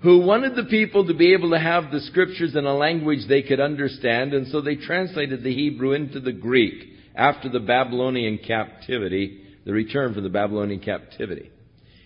[0.01, 3.41] who wanted the people to be able to have the scriptures in a language they
[3.41, 9.41] could understand, and so they translated the Hebrew into the Greek after the Babylonian captivity,
[9.65, 11.49] the return from the Babylonian captivity.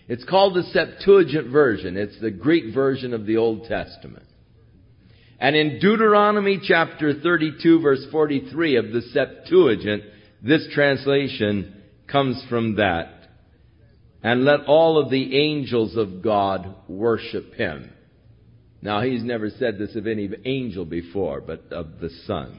[0.08, 1.96] It's called the Septuagint version.
[1.96, 4.24] It's the Greek version of the Old Testament.
[5.40, 10.02] And in Deuteronomy chapter 32 verse 43 of the Septuagint,
[10.42, 13.08] this translation comes from that.
[14.22, 17.90] And let all of the angels of God worship him.
[18.82, 22.58] Now he's never said this of any angel before, but of the Son.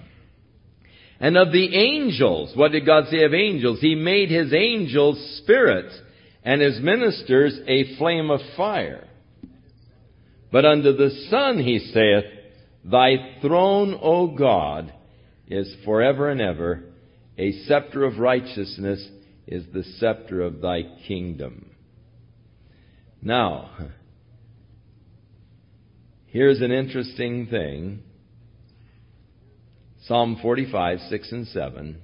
[1.19, 3.79] And of the angels, what did God say of angels?
[3.79, 5.95] He made his angels spirits
[6.43, 9.07] and his ministers a flame of fire.
[10.51, 12.40] But unto the Son he saith,
[12.83, 14.93] Thy throne, O God,
[15.47, 16.83] is forever and ever.
[17.37, 19.07] A scepter of righteousness
[19.47, 21.71] is the scepter of thy kingdom.
[23.21, 23.69] Now,
[26.27, 28.03] here's an interesting thing.
[30.05, 32.01] Psalm 45, 6 and 7,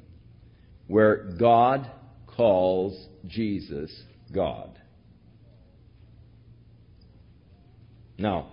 [0.88, 1.90] where God
[2.28, 3.92] calls Jesus
[4.34, 4.78] God.
[8.20, 8.50] Now,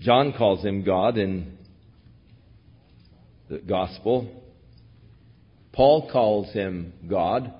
[0.00, 1.56] John calls him God in
[3.48, 4.42] the gospel.
[5.72, 7.52] Paul calls him God.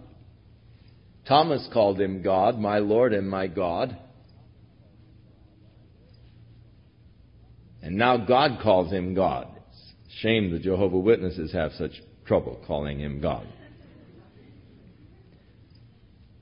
[1.29, 3.97] Thomas called him God, my Lord and my God.
[7.83, 9.49] And now God calls him God.
[10.21, 11.93] Shame the Jehovah Witnesses have such
[12.27, 13.47] trouble calling him God.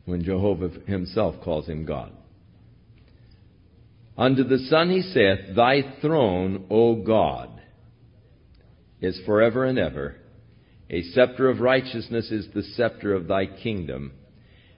[0.05, 2.13] When Jehovah himself calls him God.
[4.17, 7.51] Unto the Son he saith, Thy throne, O God,
[9.01, 10.17] is forever and ever.
[10.89, 14.13] A scepter of righteousness is the scepter of thy kingdom.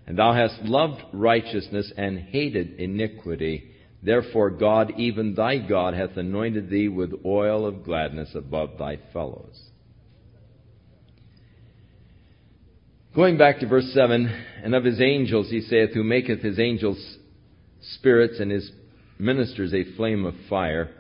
[0.06, 3.72] And thou hast loved righteousness and hated iniquity.
[4.02, 9.60] Therefore God, even thy God, hath anointed thee with oil of gladness above thy fellows.
[13.14, 17.18] Going back to verse 7, and of his angels he saith, who maketh his angels
[17.80, 18.70] spirits and his
[19.18, 20.90] ministers a flame of fire.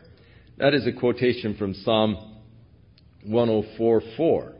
[0.58, 2.16] That is a quotation from Psalm
[3.28, 4.52] 104:4.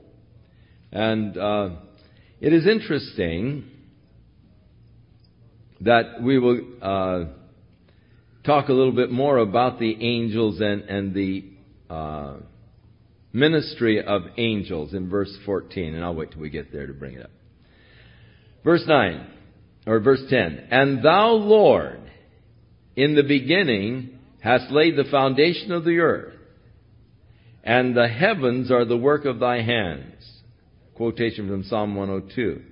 [0.92, 1.70] And uh,
[2.40, 3.64] it is interesting
[5.80, 7.24] that we will uh,
[8.44, 11.44] talk a little bit more about the angels and, and the
[11.90, 12.36] uh,
[13.32, 17.14] ministry of angels in verse 14, and I'll wait till we get there to bring
[17.14, 17.30] it up.
[18.64, 19.26] Verse 9,
[19.86, 22.05] or verse 10, And thou, Lord,
[22.96, 26.34] in the beginning hast laid the foundation of the earth,
[27.62, 30.14] and the heavens are the work of thy hands.
[30.94, 32.62] Quotation from Psalm 102.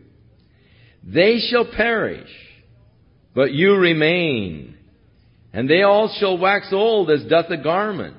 [1.05, 2.31] They shall perish,
[3.35, 4.77] but you remain,
[5.53, 8.17] and they all shall wax old as doth a garment.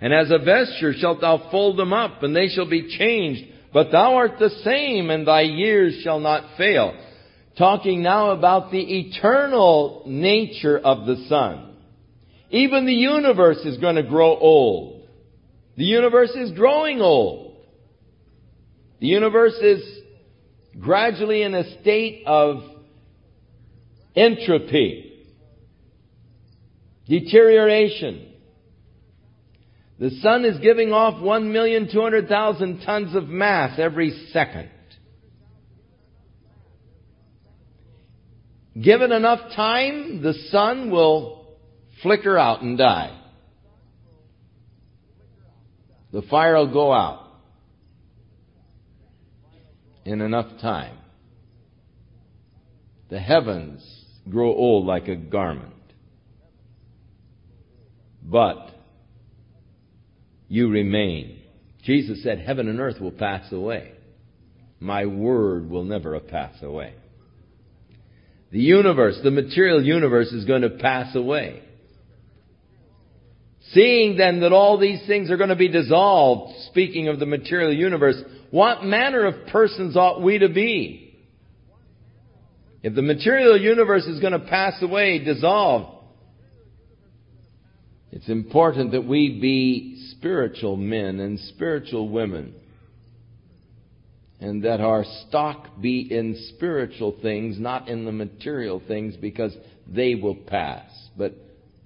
[0.00, 3.44] And as a vesture shalt thou fold them up, and they shall be changed.
[3.72, 6.92] But thou art the same, and thy years shall not fail
[7.58, 11.74] talking now about the eternal nature of the Son.
[12.50, 15.08] Even the universe is going to grow old.
[15.76, 17.56] The universe is growing old.
[19.00, 19.82] The universe is
[20.78, 22.62] gradually in a state of
[24.14, 25.26] entropy,
[27.08, 28.28] deterioration.
[29.98, 34.68] The sun is giving off 1,200,000 tons of mass every second.
[38.80, 41.46] Given enough time, the sun will
[42.02, 43.18] flicker out and die.
[46.12, 47.28] The fire will go out
[50.04, 50.96] in enough time.
[53.10, 53.82] The heavens
[54.28, 55.74] grow old like a garment.
[58.22, 58.70] But
[60.48, 61.40] you remain.
[61.82, 63.92] Jesus said, Heaven and earth will pass away.
[64.80, 66.94] My word will never pass away.
[68.52, 71.62] The universe, the material universe is going to pass away.
[73.72, 77.72] Seeing then that all these things are going to be dissolved, speaking of the material
[77.72, 78.16] universe,
[78.50, 81.18] what manner of persons ought we to be?
[82.82, 86.02] If the material universe is going to pass away, dissolve,
[88.10, 92.54] it's important that we be spiritual men and spiritual women.
[94.42, 100.16] And that our stock be in spiritual things, not in the material things, because they
[100.16, 100.90] will pass.
[101.16, 101.36] But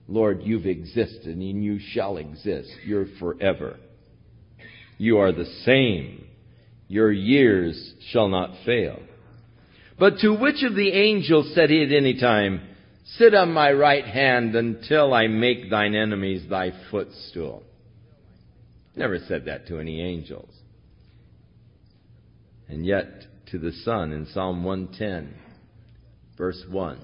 [0.09, 2.71] Lord, you've existed and you shall exist.
[2.85, 3.77] You're forever.
[4.97, 6.27] You are the same.
[6.89, 9.01] Your years shall not fail.
[9.99, 12.63] But to which of the angels said he at any time,
[13.19, 17.63] Sit on my right hand until I make thine enemies thy footstool?
[18.97, 20.51] Never said that to any angels.
[22.69, 23.07] And yet,
[23.51, 25.35] to the Son in Psalm 110,
[26.37, 26.99] verse 1.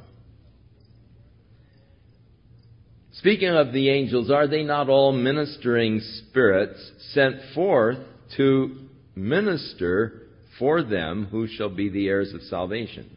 [3.12, 6.80] Speaking of the angels, are they not all ministering spirits
[7.12, 7.98] sent forth
[8.36, 10.22] to minister
[10.58, 13.16] for them who shall be the heirs of salvation?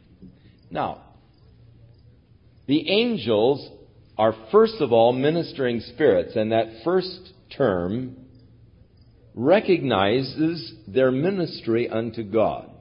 [0.70, 1.02] Now,
[2.68, 3.70] the angels
[4.18, 8.18] are first of all ministering spirits, and that first term
[9.36, 12.71] recognizes their ministry unto God.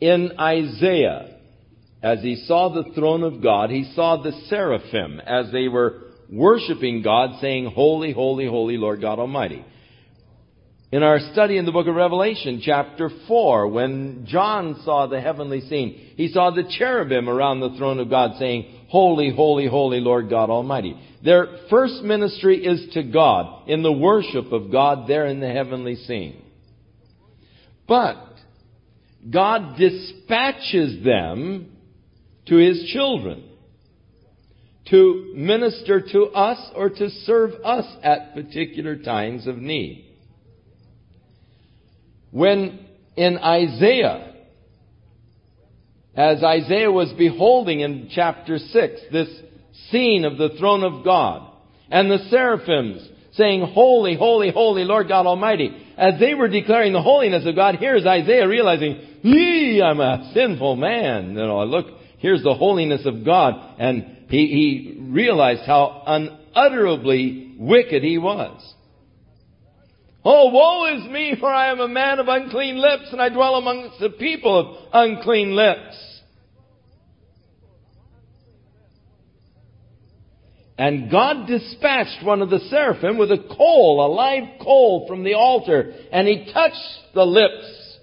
[0.00, 1.38] In Isaiah,
[2.02, 7.02] as he saw the throne of God, he saw the seraphim as they were worshiping
[7.02, 9.64] God, saying, Holy, holy, holy Lord God Almighty.
[10.90, 15.60] In our study in the book of Revelation, chapter 4, when John saw the heavenly
[15.62, 20.30] scene, he saw the cherubim around the throne of God saying, Holy, holy, holy Lord
[20.30, 20.96] God Almighty.
[21.24, 25.96] Their first ministry is to God, in the worship of God there in the heavenly
[25.96, 26.40] scene.
[27.88, 28.24] But,
[29.28, 31.72] God dispatches them
[32.46, 33.42] to His children
[34.90, 40.14] to minister to us or to serve us at particular times of need.
[42.30, 42.86] When
[43.16, 44.33] in Isaiah,
[46.16, 49.28] as Isaiah was beholding in chapter 6 this
[49.90, 51.50] scene of the throne of God
[51.90, 57.02] and the seraphims saying, Holy, holy, holy Lord God Almighty, as they were declaring the
[57.02, 61.30] holiness of God, here's Isaiah realizing, Yee, I'm a sinful man.
[61.30, 61.86] You know, look,
[62.24, 63.74] Here's the holiness of God.
[63.78, 68.74] And he, he realized how unutterably wicked he was.
[70.24, 73.56] Oh, woe is me, for I am a man of unclean lips, and I dwell
[73.56, 76.00] amongst the people of unclean lips.
[80.76, 85.34] And God dispatched one of the seraphim with a coal, a live coal from the
[85.34, 87.98] altar, and he touched the lips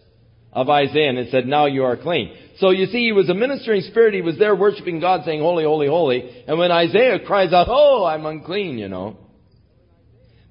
[0.54, 2.34] of Isaiah and said, Now you are clean.
[2.62, 4.14] So you see, he was a ministering spirit.
[4.14, 6.44] He was there worshiping God saying, holy, holy, holy.
[6.48, 9.18] And when Isaiah cries out, oh, I'm unclean, you know,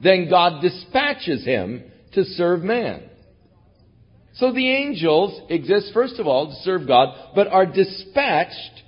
[0.03, 3.03] then God dispatches him to serve man.
[4.35, 8.83] So the angels exist, first of all, to serve God, but are dispatched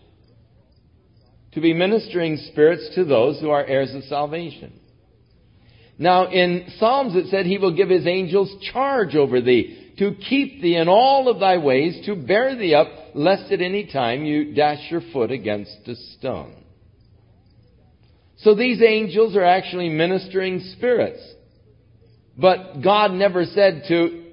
[1.53, 4.73] to be ministering spirits to those who are heirs of salvation.
[5.99, 10.63] Now, in Psalms it said, He will give His angels charge over thee to keep
[10.63, 14.55] thee in all of thy ways, to bear thee up, lest at any time you
[14.55, 16.62] dash your foot against a stone.
[18.43, 21.22] So these angels are actually ministering spirits.
[22.36, 24.32] But God never said to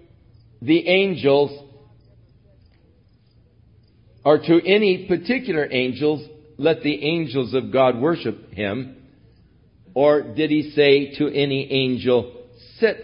[0.62, 1.68] the angels,
[4.26, 8.96] or to any particular angels, let the angels of God worship him.
[9.94, 12.46] Or did he say to any angel,
[12.80, 12.98] sit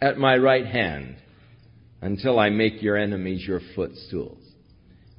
[0.00, 1.16] at my right hand
[2.00, 4.38] until I make your enemies your footstools.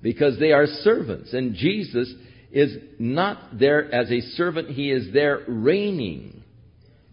[0.02, 2.14] Because they are servants, and Jesus
[2.54, 6.44] is not there as a servant, he is there reigning.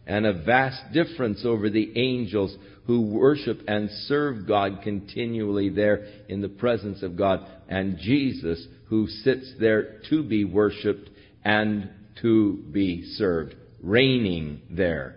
[0.06, 2.54] And a vast difference over the angels
[2.86, 9.06] who worship and serve God continually there in the presence of God, and Jesus who
[9.06, 11.08] sits there to be worshiped
[11.44, 11.88] and
[12.20, 15.16] to be served, reigning there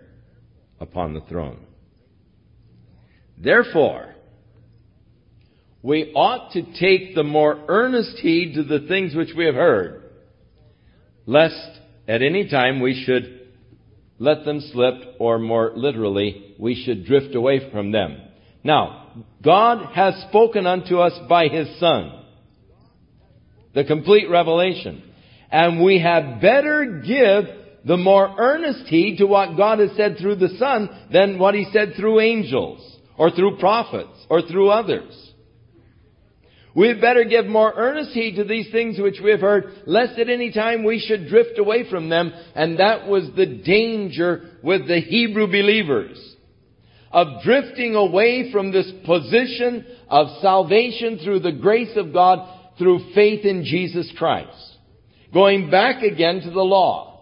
[0.80, 1.58] upon the throne.
[3.36, 4.14] Therefore,
[5.82, 10.03] we ought to take the more earnest heed to the things which we have heard,
[11.26, 13.40] lest at any time we should
[14.18, 18.16] let them slip, or more literally, we should drift away from them.
[18.62, 22.24] Now, God has spoken unto us by His Son,
[23.74, 25.02] the complete revelation,
[25.50, 27.44] and we had better give
[27.84, 31.66] the more earnest heed to what God has said through the Son than what He
[31.72, 35.23] said through angels or through prophets, or through others.
[36.74, 40.18] We had better give more earnest heed to these things which we have heard, lest
[40.18, 42.32] at any time we should drift away from them.
[42.54, 46.18] And that was the danger with the Hebrew believers.
[47.12, 53.44] Of drifting away from this position of salvation through the grace of God through faith
[53.44, 54.78] in Jesus Christ.
[55.32, 57.13] Going back again to the law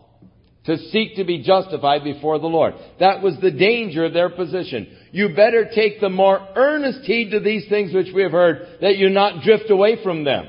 [0.64, 2.74] to seek to be justified before the Lord.
[3.00, 4.96] That was the danger of their position.
[5.10, 8.96] You better take the more earnest heed to these things which we have heard, that
[8.96, 10.46] you not drift away from them.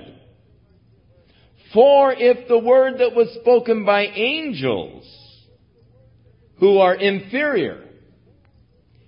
[1.73, 5.03] For if the word that was spoken by angels,
[6.59, 7.83] who are inferior,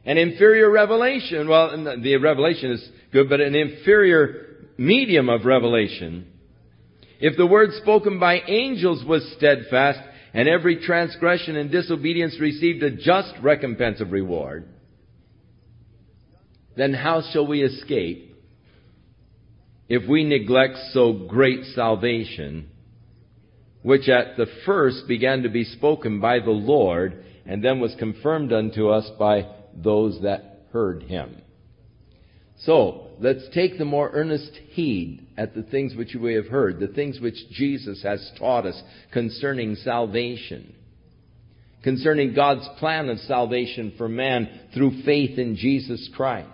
[0.04, 1.70] an inferior revelation, well,
[2.02, 6.28] the revelation is good, but an inferior medium of revelation,
[7.20, 10.00] if the word spoken by angels was steadfast,
[10.36, 14.68] and every transgression and disobedience received a just recompense of reward,
[16.76, 18.36] then how shall we escape
[19.88, 22.70] if we neglect so great salvation,
[23.82, 28.52] which at the first began to be spoken by the Lord, and then was confirmed
[28.52, 31.42] unto us by those that heard him?
[32.58, 36.88] So, let's take the more earnest heed at the things which we have heard, the
[36.88, 40.76] things which Jesus has taught us concerning salvation
[41.86, 46.50] concerning God's plan of salvation for man through faith in Jesus Christ.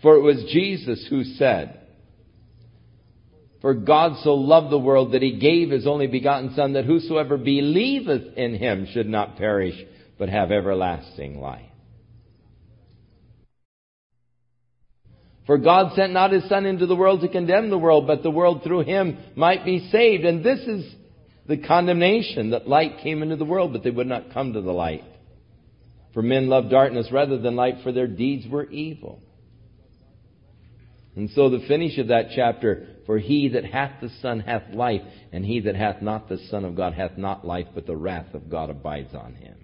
[0.00, 1.80] For it was Jesus who said,
[3.60, 7.36] For God so loved the world that he gave his only begotten Son, that whosoever
[7.36, 9.74] believeth in him should not perish,
[10.20, 11.62] but have everlasting life.
[15.48, 18.30] For God sent not his Son into the world to condemn the world, but the
[18.30, 20.26] world through him might be saved.
[20.26, 20.94] And this is
[21.46, 24.72] the condemnation that light came into the world, but they would not come to the
[24.72, 25.04] light.
[26.12, 29.22] For men loved darkness rather than light, for their deeds were evil.
[31.16, 35.00] And so the finish of that chapter, for he that hath the Son hath life,
[35.32, 38.34] and he that hath not the Son of God hath not life, but the wrath
[38.34, 39.56] of God abides on him.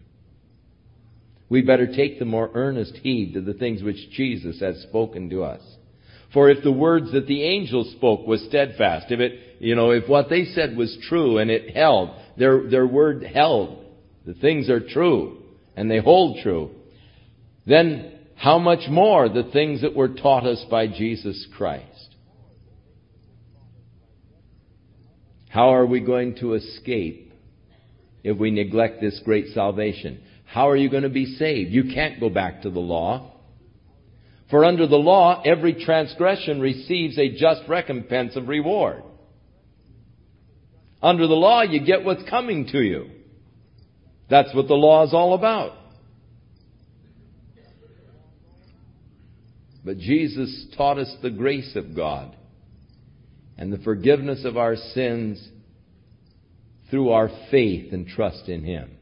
[1.54, 5.44] We better take the more earnest heed to the things which Jesus has spoken to
[5.44, 5.60] us.
[6.32, 10.08] For if the words that the angels spoke was steadfast, if it, you know, if
[10.08, 13.84] what they said was true and it held, their, their word held,
[14.26, 15.42] the things are true
[15.76, 16.72] and they hold true,
[17.64, 22.16] then how much more the things that were taught us by Jesus Christ?
[25.50, 27.32] How are we going to escape
[28.24, 30.20] if we neglect this great salvation?
[30.54, 31.72] How are you going to be saved?
[31.72, 33.32] You can't go back to the law.
[34.50, 39.02] For under the law, every transgression receives a just recompense of reward.
[41.02, 43.10] Under the law, you get what's coming to you.
[44.30, 45.72] That's what the law is all about.
[49.84, 52.36] But Jesus taught us the grace of God
[53.58, 55.48] and the forgiveness of our sins
[56.92, 58.98] through our faith and trust in Him.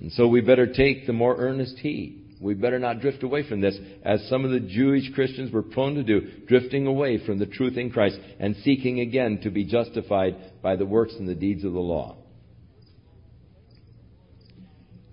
[0.00, 2.22] And so we better take the more earnest heed.
[2.40, 5.94] We better not drift away from this, as some of the Jewish Christians were prone
[5.94, 10.36] to do, drifting away from the truth in Christ and seeking again to be justified
[10.62, 12.16] by the works and the deeds of the law.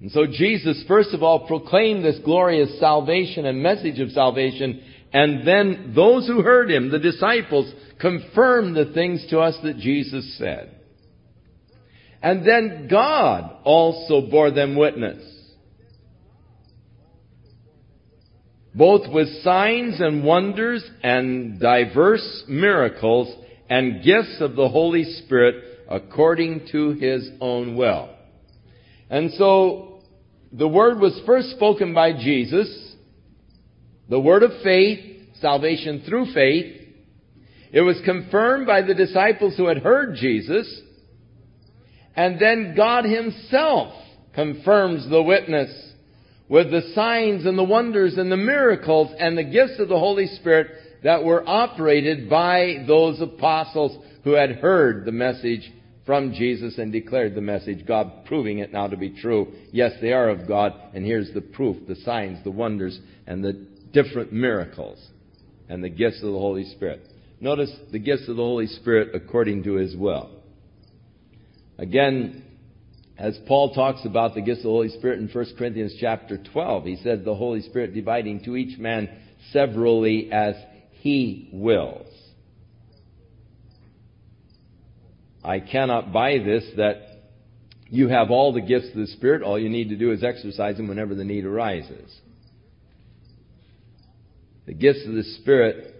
[0.01, 5.47] And so Jesus, first of all, proclaimed this glorious salvation and message of salvation, and
[5.47, 10.75] then those who heard him, the disciples, confirmed the things to us that Jesus said.
[12.23, 15.21] And then God also bore them witness.
[18.73, 23.35] Both with signs and wonders and diverse miracles
[23.69, 28.09] and gifts of the Holy Spirit according to his own will.
[29.09, 29.99] And so
[30.53, 32.95] the word was first spoken by Jesus,
[34.09, 34.99] the word of faith,
[35.41, 36.81] salvation through faith.
[37.73, 40.81] It was confirmed by the disciples who had heard Jesus.
[42.15, 43.93] And then God Himself
[44.33, 45.71] confirms the witness
[46.49, 50.27] with the signs and the wonders and the miracles and the gifts of the Holy
[50.27, 50.67] Spirit
[51.03, 55.71] that were operated by those apostles who had heard the message
[56.05, 59.53] from Jesus and declared the message, God proving it now to be true.
[59.71, 63.65] Yes, they are of God, and here's the proof, the signs, the wonders, and the
[63.93, 64.99] different miracles,
[65.69, 67.07] and the gifts of the Holy Spirit.
[67.39, 70.29] Notice the gifts of the Holy Spirit according to His will.
[71.77, 72.43] Again,
[73.17, 76.85] as Paul talks about the gifts of the Holy Spirit in 1 Corinthians chapter 12,
[76.85, 79.09] he says the Holy Spirit dividing to each man
[79.51, 80.55] severally as
[80.91, 82.07] he wills.
[85.43, 87.13] I cannot buy this that
[87.89, 89.43] you have all the gifts of the Spirit.
[89.43, 92.11] All you need to do is exercise them whenever the need arises.
[94.65, 95.93] The gifts of the Spirit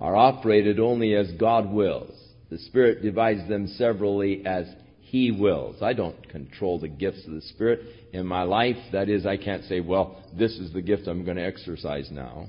[0.00, 2.21] are operated only as God wills.
[2.52, 4.66] The Spirit divides them severally as
[5.00, 5.80] He wills.
[5.80, 7.80] I don't control the gifts of the Spirit
[8.12, 8.76] in my life.
[8.92, 12.48] That is, I can't say, well, this is the gift I'm going to exercise now.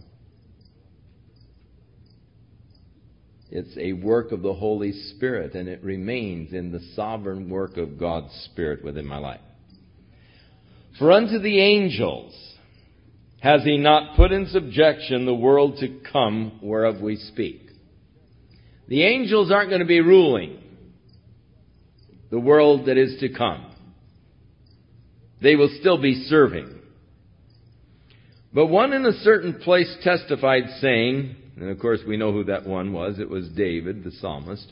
[3.50, 7.98] It's a work of the Holy Spirit, and it remains in the sovereign work of
[7.98, 9.40] God's Spirit within my life.
[11.00, 12.36] For unto the angels
[13.40, 17.63] has he not put in subjection the world to come whereof we speak.
[18.88, 20.60] The angels aren't going to be ruling
[22.30, 23.72] the world that is to come.
[25.42, 26.80] They will still be serving.
[28.54, 32.66] But one in a certain place testified saying, and of course we know who that
[32.66, 34.72] one was, it was David, the psalmist.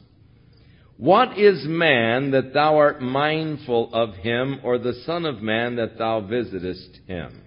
[0.98, 5.98] What is man that thou art mindful of him, or the Son of Man that
[5.98, 7.42] thou visitest him?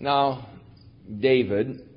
[0.00, 0.48] Now,
[1.20, 1.89] David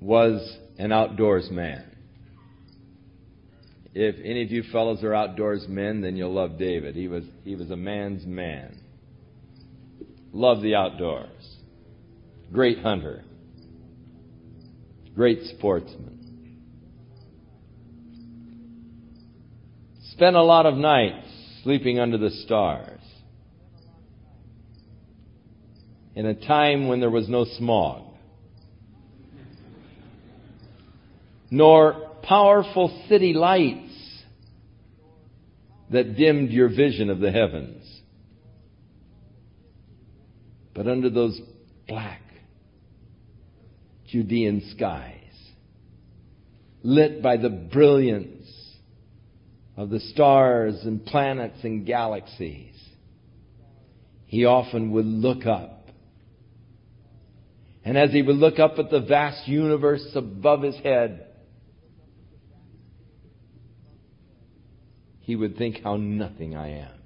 [0.00, 1.84] was an outdoors man.
[3.94, 6.94] If any of you fellows are outdoors men, then you'll love David.
[6.94, 8.78] He was, he was a man's man.
[10.32, 11.56] Loved the outdoors.
[12.52, 13.24] Great hunter.
[15.14, 16.14] Great sportsman.
[20.12, 21.26] Spent a lot of nights
[21.62, 23.00] sleeping under the stars.
[26.14, 28.07] In a time when there was no smog.
[31.50, 33.94] Nor powerful city lights
[35.90, 37.84] that dimmed your vision of the heavens.
[40.74, 41.40] But under those
[41.88, 42.20] black
[44.08, 45.14] Judean skies,
[46.82, 48.46] lit by the brilliance
[49.76, 52.74] of the stars and planets and galaxies,
[54.26, 55.88] he often would look up.
[57.84, 61.27] And as he would look up at the vast universe above his head,
[65.28, 67.00] he would think how nothing I am.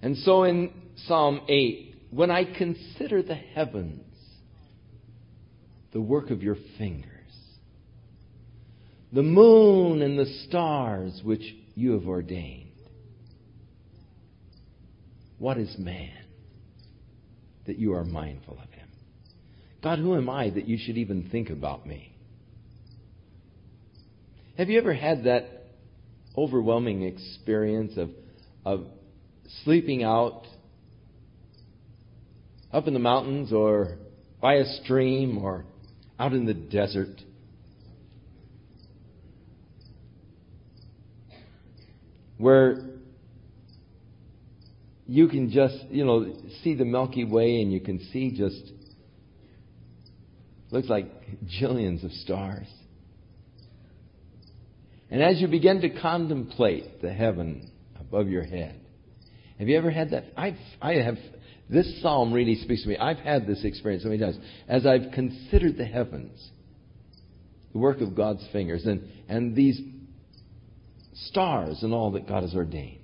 [0.00, 0.72] And so in
[1.08, 4.06] Psalm 8, when I consider the heavens,
[5.92, 7.10] the work of your fingers,
[9.12, 11.42] the moon and the stars which
[11.74, 12.70] you have ordained,
[15.38, 16.26] what is man
[17.66, 18.88] that you are mindful of him?
[19.82, 22.13] God, who am I that you should even think about me?
[24.56, 25.46] Have you ever had that
[26.38, 28.10] overwhelming experience of,
[28.64, 28.86] of
[29.64, 30.46] sleeping out
[32.72, 33.98] up in the mountains or
[34.40, 35.64] by a stream or
[36.20, 37.20] out in the desert?
[42.38, 42.84] Where
[45.08, 46.32] you can just, you know,
[46.62, 48.70] see the Milky Way and you can see just,
[50.70, 51.06] looks like
[51.60, 52.68] jillions of stars.
[55.10, 58.80] And as you begin to contemplate the heaven above your head,
[59.58, 60.24] have you ever had that?
[60.36, 61.16] I've, I have,
[61.68, 62.96] this psalm really speaks to me.
[62.96, 64.38] I've had this experience so many times.
[64.68, 66.50] As I've considered the heavens,
[67.72, 69.80] the work of God's fingers, and, and these
[71.14, 73.00] stars and all that God has ordained.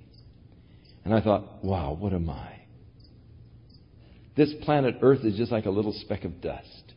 [1.05, 2.61] And I thought, wow, what am I?
[4.35, 6.93] This planet Earth is just like a little speck of dust,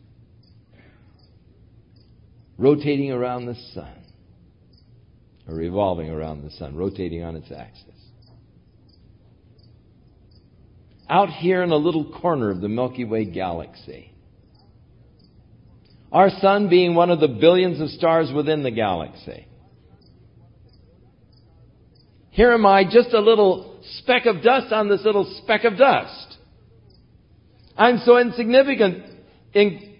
[2.58, 4.03] rotating around the sun
[5.46, 7.84] or revolving around the sun, rotating on its axis.
[11.08, 14.10] Out here in a little corner of the Milky Way galaxy,
[16.10, 19.46] our sun being one of the billions of stars within the galaxy.
[22.30, 26.36] Here am I, just a little speck of dust on this little speck of dust.
[27.76, 29.04] I'm so insignificant
[29.52, 29.94] in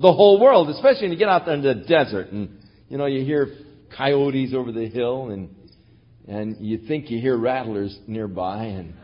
[0.00, 3.06] the whole world, especially when you get out there in the desert and, you know,
[3.06, 3.48] you hear
[3.96, 5.54] coyotes over the hill and
[6.28, 8.94] and you think you hear rattlers nearby and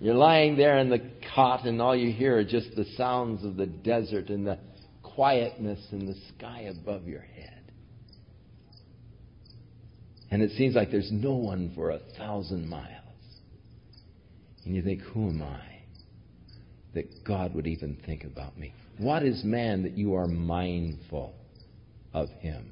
[0.00, 1.00] you're lying there in the
[1.34, 4.58] cot and all you hear are just the sounds of the desert and the
[5.02, 7.72] quietness in the sky above your head.
[10.30, 12.88] And it seems like there's no one for a thousand miles.
[14.64, 15.60] And you think, who am I
[16.94, 18.72] that God would even think about me?
[18.98, 21.34] What is man that you are mindful
[22.14, 22.71] of him?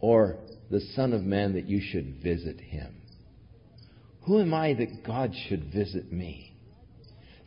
[0.00, 0.36] Or
[0.70, 2.94] the Son of Man that you should visit him?
[4.24, 6.52] Who am I that God should visit me?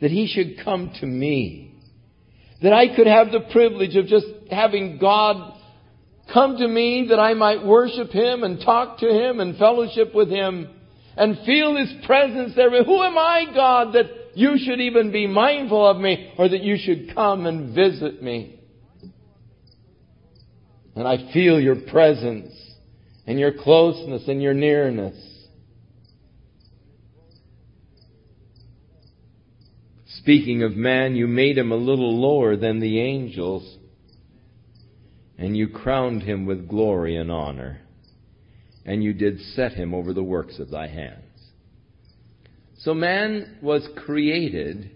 [0.00, 1.74] That he should come to me?
[2.62, 5.58] That I could have the privilege of just having God
[6.32, 10.30] come to me that I might worship him and talk to him and fellowship with
[10.30, 10.68] him
[11.16, 12.70] and feel His presence there.
[12.84, 16.76] Who am I, God, that you should even be mindful of me or that you
[16.78, 18.59] should come and visit me?
[21.00, 22.52] And I feel your presence
[23.26, 25.16] and your closeness and your nearness.
[30.18, 33.78] Speaking of man, you made him a little lower than the angels,
[35.38, 37.80] and you crowned him with glory and honor,
[38.84, 41.24] and you did set him over the works of thy hands.
[42.80, 44.90] So man was created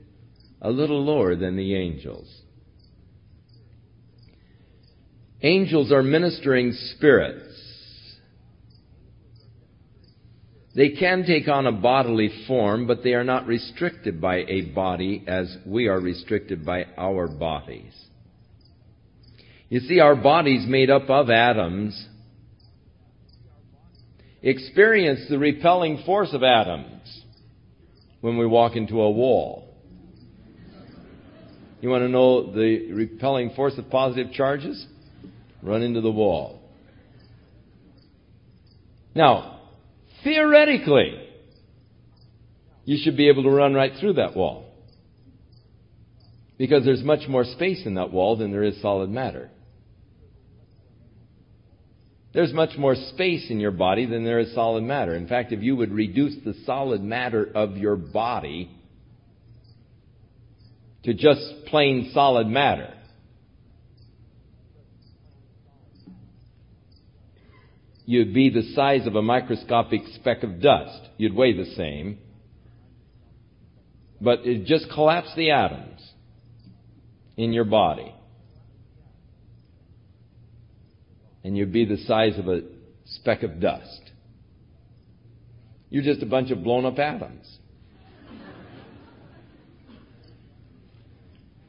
[0.61, 2.43] a little lower than the angels.
[5.45, 7.55] Angels are ministering spirits.
[10.75, 15.23] They can take on a bodily form, but they are not restricted by a body
[15.27, 17.93] as we are restricted by our bodies.
[19.69, 22.09] You see, our bodies made up of atoms
[24.43, 27.23] experience the repelling force of atoms
[28.23, 29.75] when we walk into a wall.
[31.83, 34.87] You want to know the repelling force of positive charges?
[35.65, 36.61] Run into the wall.
[39.15, 39.61] Now,
[40.23, 41.27] theoretically,
[42.85, 44.67] you should be able to run right through that wall.
[46.59, 49.51] Because there's much more space in that wall than there is solid matter.
[52.35, 55.15] There's much more space in your body than there is solid matter.
[55.15, 58.71] In fact, if you would reduce the solid matter of your body
[61.05, 62.93] to just plain solid matter,
[68.05, 71.09] you'd be the size of a microscopic speck of dust.
[71.17, 72.19] You'd weigh the same.
[74.21, 76.01] But it just collapse the atoms
[77.37, 78.15] in your body.
[81.43, 82.63] And you'd be the size of a
[83.05, 84.11] speck of dust.
[85.91, 87.59] You're just a bunch of blown up atoms.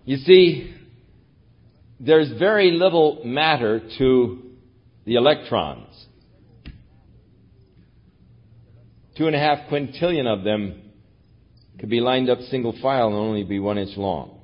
[0.06, 0.74] You see,
[2.00, 4.52] there's very little matter to
[5.06, 6.06] the electrons.
[9.18, 10.82] Two and a half quintillion of them
[11.80, 14.40] could be lined up single file and only be one inch long.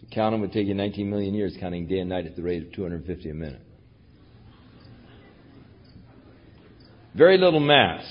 [0.00, 2.42] To count them would take you 19 million years, counting day and night at the
[2.42, 3.60] rate of 250 a minute.
[7.16, 8.04] Very little mass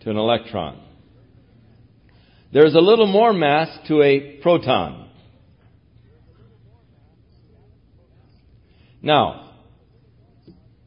[0.00, 0.80] to an electron.
[2.52, 5.10] There's a little more mass to a proton.
[9.02, 9.45] Now,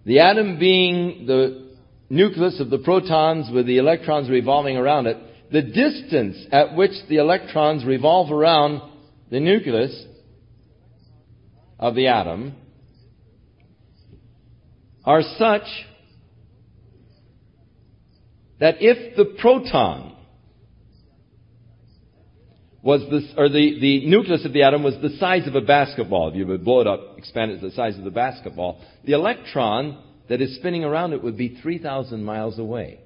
[0.06, 1.70] the atom being the
[2.10, 5.18] nucleus of the protons with the electrons revolving around it,
[5.52, 8.82] the distance at which the electrons revolve around
[9.30, 10.06] the nucleus
[11.80, 12.56] of the atom
[15.06, 15.64] are such
[18.60, 20.16] that if the proton
[22.82, 26.30] was this, or the, the nucleus of the atom was the size of a basketball.
[26.30, 29.14] If you would blow it up, expand it to the size of the basketball, the
[29.14, 33.00] electron that is spinning around it would be 3,000 miles away.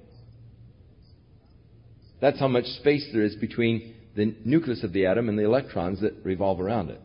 [2.20, 6.00] That's how much space there is between the nucleus of the atom and the electrons
[6.02, 7.00] that revolve around it.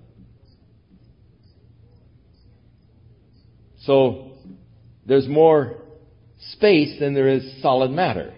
[3.81, 4.33] So,
[5.05, 5.77] there's more
[6.51, 8.33] space than there is solid matter.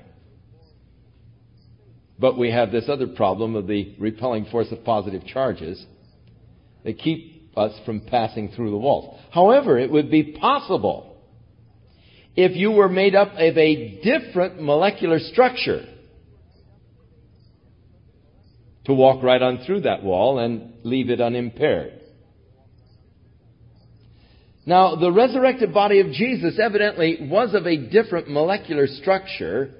[2.21, 5.83] But we have this other problem of the repelling force of positive charges
[6.83, 9.19] that keep us from passing through the walls.
[9.31, 11.17] However, it would be possible
[12.35, 15.83] if you were made up of a different molecular structure
[18.85, 22.01] to walk right on through that wall and leave it unimpaired.
[24.63, 29.73] Now, the resurrected body of Jesus evidently was of a different molecular structure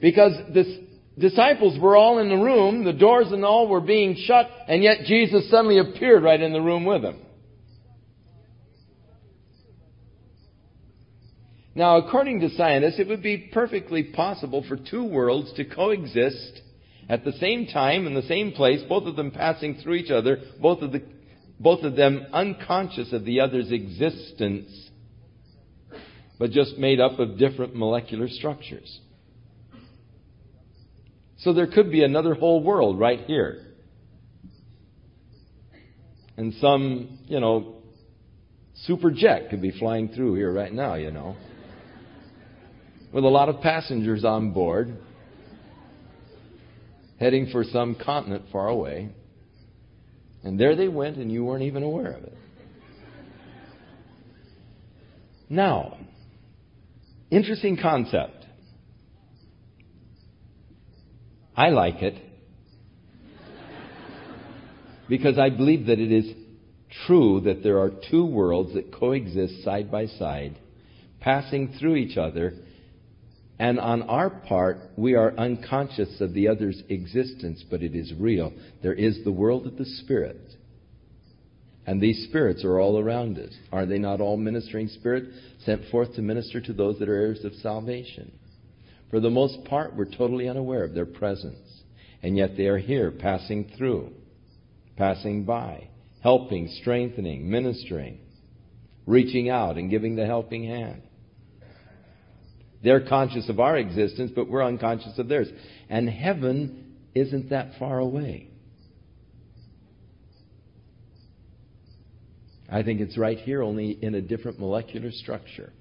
[0.00, 0.86] because the
[1.18, 5.04] disciples were all in the room, the doors and all were being shut, and yet
[5.04, 7.20] Jesus suddenly appeared right in the room with them.
[11.74, 16.60] Now, according to scientists, it would be perfectly possible for two worlds to coexist
[17.08, 20.40] at the same time in the same place, both of them passing through each other,
[20.60, 21.02] both of, the,
[21.60, 24.90] both of them unconscious of the other's existence,
[26.38, 29.00] but just made up of different molecular structures.
[31.38, 33.64] So there could be another whole world right here.
[36.36, 37.76] And some, you know,
[38.74, 41.36] super jet could be flying through here right now, you know.
[43.12, 44.96] With a lot of passengers on board,
[47.18, 49.10] heading for some continent far away.
[50.44, 52.36] And there they went, and you weren't even aware of it.
[55.48, 55.96] Now,
[57.30, 58.37] Interesting concept.
[61.58, 62.14] I like it
[65.08, 66.32] because I believe that it is
[67.04, 70.56] true that there are two worlds that coexist side by side,
[71.18, 72.54] passing through each other,
[73.58, 78.52] and on our part, we are unconscious of the other's existence, but it is real.
[78.80, 80.54] There is the world of the Spirit.
[81.88, 83.52] And these spirits are all around us.
[83.72, 85.26] Are they not all ministering spirits
[85.64, 88.30] sent forth to minister to those that are heirs of salvation?
[89.10, 91.56] For the most part, we're totally unaware of their presence.
[92.22, 94.12] And yet they are here, passing through,
[94.96, 95.88] passing by
[96.20, 98.18] helping, strengthening, ministering,
[99.06, 101.02] reaching out, and giving the helping hand.
[102.82, 105.48] They're conscious of our existence, but we're unconscious of theirs.
[105.88, 108.48] And heaven isn't that far away.
[112.70, 115.72] I think it's right here, only in a different molecular structure.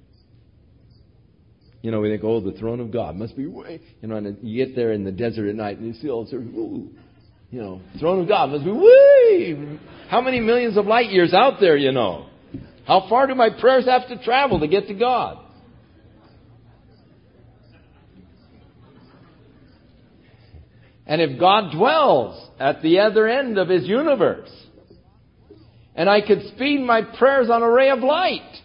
[1.88, 4.38] You know, we think, oh, the throne of God must be way, you know, and
[4.42, 6.90] you get there in the desert at night and you see all this, ooh,
[7.50, 9.80] you know, throne of God must be way.
[10.10, 12.28] How many millions of light years out there, you know?
[12.86, 15.38] How far do my prayers have to travel to get to God?
[21.06, 24.52] And if God dwells at the other end of His universe,
[25.96, 28.58] and I could speed my prayers on a ray of light,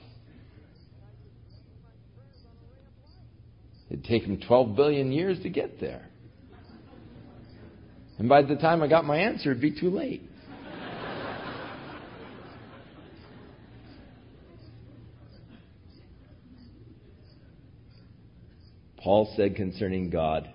[3.93, 6.09] it'd take Him 12 billion years to get there.
[8.19, 10.23] And by the time I got my answer, it'd be too late.
[18.97, 20.49] Paul said concerning God,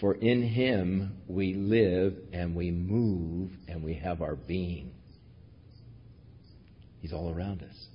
[0.00, 4.92] For in him we live and we move and we have our being.
[7.00, 7.93] He's all around us.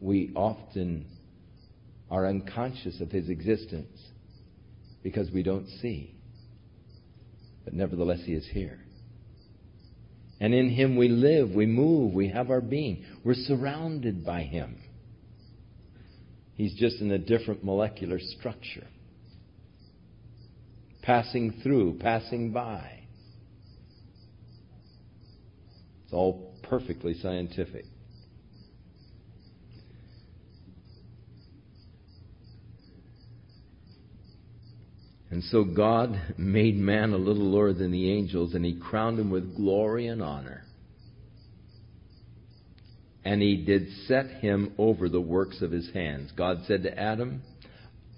[0.00, 1.06] We often
[2.10, 3.98] are unconscious of his existence
[5.02, 6.16] because we don't see.
[7.66, 8.78] But nevertheless, He is here.
[10.40, 13.04] And in Him we live, we move, we have our being.
[13.24, 14.78] We're surrounded by Him.
[16.54, 18.86] He's just in a different molecular structure.
[21.02, 23.00] Passing through, passing by.
[26.04, 27.84] It's all perfectly scientific.
[35.36, 39.30] And so God made man a little lower than the angels, and he crowned him
[39.30, 40.64] with glory and honor.
[43.22, 46.32] And he did set him over the works of his hands.
[46.34, 47.42] God said to Adam,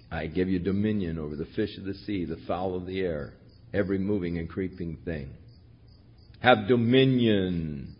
[0.09, 3.33] I give you dominion over the fish of the sea, the fowl of the air,
[3.73, 5.31] every moving and creeping thing.
[6.39, 7.97] Have dominion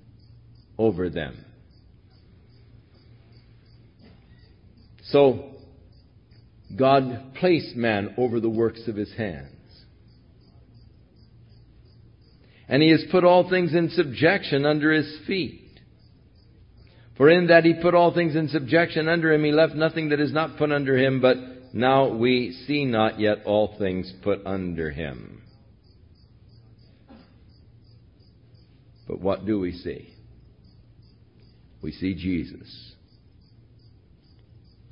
[0.77, 1.43] over them.
[5.07, 5.48] So,
[6.75, 9.55] God placed man over the works of his hands.
[12.67, 15.79] And he has put all things in subjection under his feet.
[17.17, 20.19] For in that he put all things in subjection under him, he left nothing that
[20.19, 21.37] is not put under him, but
[21.73, 25.41] now we see not yet all things put under him.
[29.07, 30.13] But what do we see?
[31.81, 32.93] We see Jesus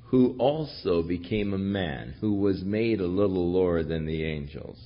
[0.08, 4.78] who also became a man, who was made a little lower than the angels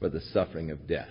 [0.00, 1.08] for the suffering of death.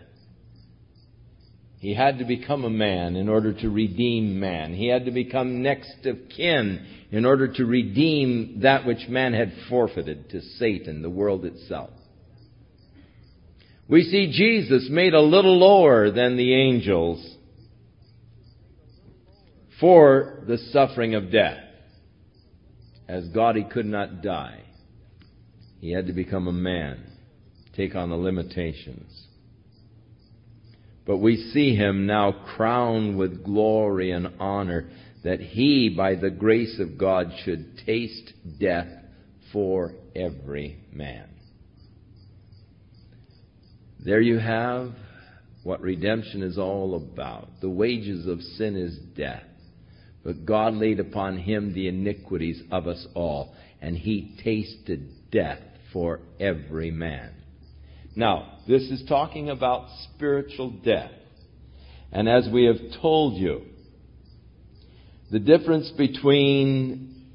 [1.80, 4.74] He had to become a man in order to redeem man.
[4.74, 9.52] He had to become next of kin in order to redeem that which man had
[9.70, 11.90] forfeited to Satan, the world itself.
[13.88, 17.36] We see Jesus made a little lower than the angels
[19.80, 21.58] for the suffering of death.
[23.08, 24.62] As God, he could not die.
[25.80, 27.04] He had to become a man,
[27.76, 29.28] take on the limitations.
[31.06, 34.90] But we see him now crowned with glory and honor
[35.24, 38.88] that he, by the grace of God, should taste death
[39.52, 41.28] for every man.
[44.00, 44.92] There you have
[45.64, 47.48] what redemption is all about.
[47.62, 49.44] The wages of sin is death.
[50.24, 55.60] But God laid upon him the iniquities of us all, and he tasted death
[55.92, 57.32] for every man.
[58.16, 61.12] Now, this is talking about spiritual death.
[62.12, 63.64] And as we have told you,
[65.32, 67.26] the difference between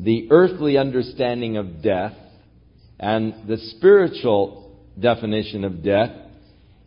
[0.00, 2.14] the earthly understanding of death
[2.98, 6.10] and the spiritual definition of death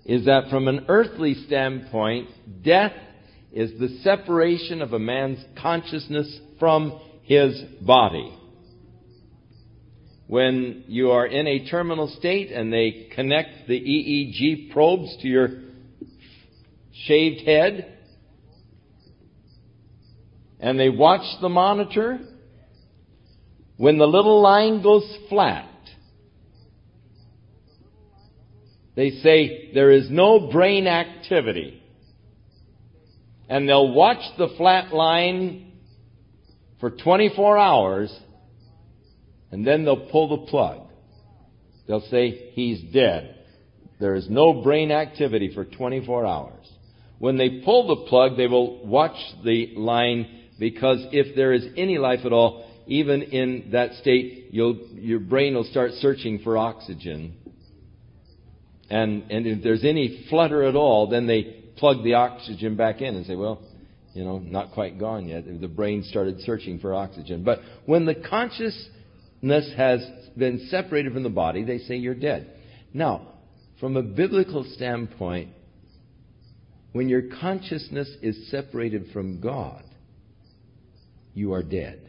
[0.05, 2.29] is that from an earthly standpoint,
[2.63, 2.93] death
[3.57, 8.37] is the separation of a man's consciousness from his body.
[10.27, 15.47] When you are in a terminal state and they connect the EEG probes to your
[17.05, 17.97] shaved head,
[20.59, 22.19] and they watch the monitor,
[23.77, 25.67] when the little line goes flat,
[28.95, 31.76] they say there is no brain activity.
[33.49, 35.71] And they'll watch the flat line
[36.79, 38.15] for 24 hours
[39.51, 40.81] and then they'll pull the plug.
[41.87, 43.35] They'll say he's dead.
[43.99, 46.67] There is no brain activity for 24 hours.
[47.19, 51.97] When they pull the plug, they will watch the line because if there is any
[51.97, 57.35] life at all, even in that state, your brain will start searching for oxygen.
[58.89, 63.15] And, and if there's any flutter at all, then they plug the oxygen back in
[63.15, 63.61] and say, well,
[64.13, 65.43] you know, not quite gone yet.
[65.61, 67.43] The brain started searching for oxygen.
[67.43, 70.05] But when the consciousness has
[70.35, 72.51] been separated from the body, they say you're dead.
[72.93, 73.27] Now,
[73.79, 75.51] from a biblical standpoint,
[76.93, 79.83] when your consciousness is separated from God,
[81.35, 82.01] you are dead.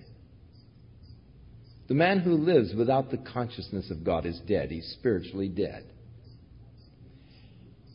[1.88, 4.70] The man who lives without the consciousness of God is dead.
[4.70, 5.84] He's spiritually dead.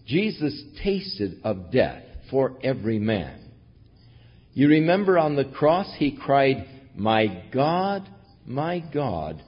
[0.06, 3.40] Jesus tasted of death for every man.
[4.54, 8.08] You remember on the cross he cried, My God,
[8.46, 9.42] my God,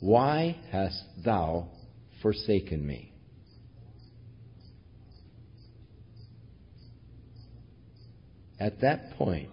[0.00, 1.68] why hast thou
[2.22, 3.12] forsaken me?
[8.60, 9.50] At that point,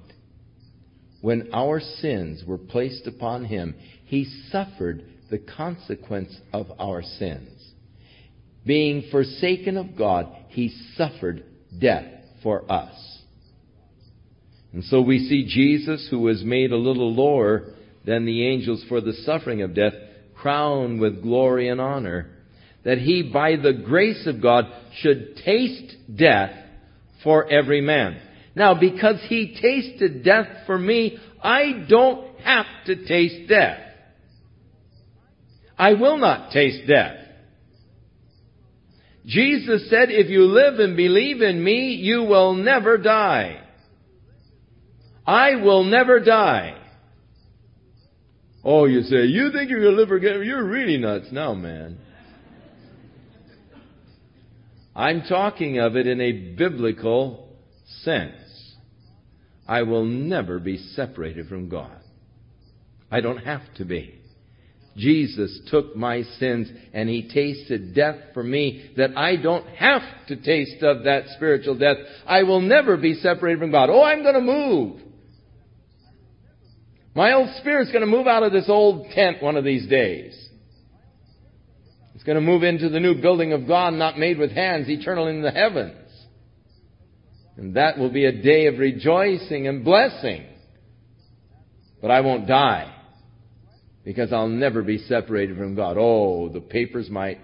[1.21, 3.75] when our sins were placed upon him,
[4.05, 7.49] he suffered the consequence of our sins.
[8.65, 11.43] Being forsaken of God, he suffered
[11.77, 12.05] death
[12.41, 12.95] for us.
[14.71, 17.73] And so we see Jesus, who was made a little lower
[18.05, 19.93] than the angels for the suffering of death,
[20.33, 22.29] crowned with glory and honor,
[22.85, 24.65] that he, by the grace of God,
[24.99, 26.55] should taste death
[27.21, 28.17] for every man.
[28.55, 33.79] Now, because he tasted death for me, I don't have to taste death.
[35.77, 37.24] I will not taste death.
[39.25, 43.59] Jesus said, if you live and believe in me, you will never die.
[45.25, 46.79] I will never die.
[48.63, 50.43] Oh, you say, you think you're going to live forever?
[50.43, 51.97] You're really nuts now, man.
[54.95, 57.49] I'm talking of it in a biblical
[58.03, 58.75] sense.
[59.67, 61.97] I will never be separated from God.
[63.11, 64.19] I don't have to be.
[64.95, 70.37] Jesus took my sins and he tasted death for me that I don't have to
[70.37, 71.97] taste of that spiritual death.
[72.25, 73.89] I will never be separated from God.
[73.89, 75.01] Oh, I'm going to move.
[77.13, 80.33] My old spirit's going to move out of this old tent one of these days.
[82.13, 85.27] It's going to move into the new building of God not made with hands, eternal
[85.27, 86.09] in the heavens.
[87.57, 90.45] And that will be a day of rejoicing and blessing.
[92.01, 92.94] But I won't die
[94.05, 95.97] because I'll never be separated from God.
[95.99, 97.39] Oh, the papers might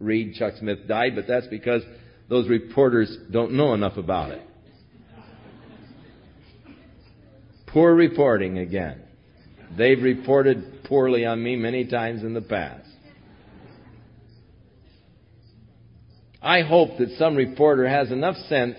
[0.00, 1.82] read Chuck Smith died, but that's because
[2.28, 4.42] those reporters don't know enough about it.
[7.66, 9.02] Poor reporting again.
[9.76, 12.88] They've reported poorly on me many times in the past.
[16.40, 18.76] I hope that some reporter has enough sense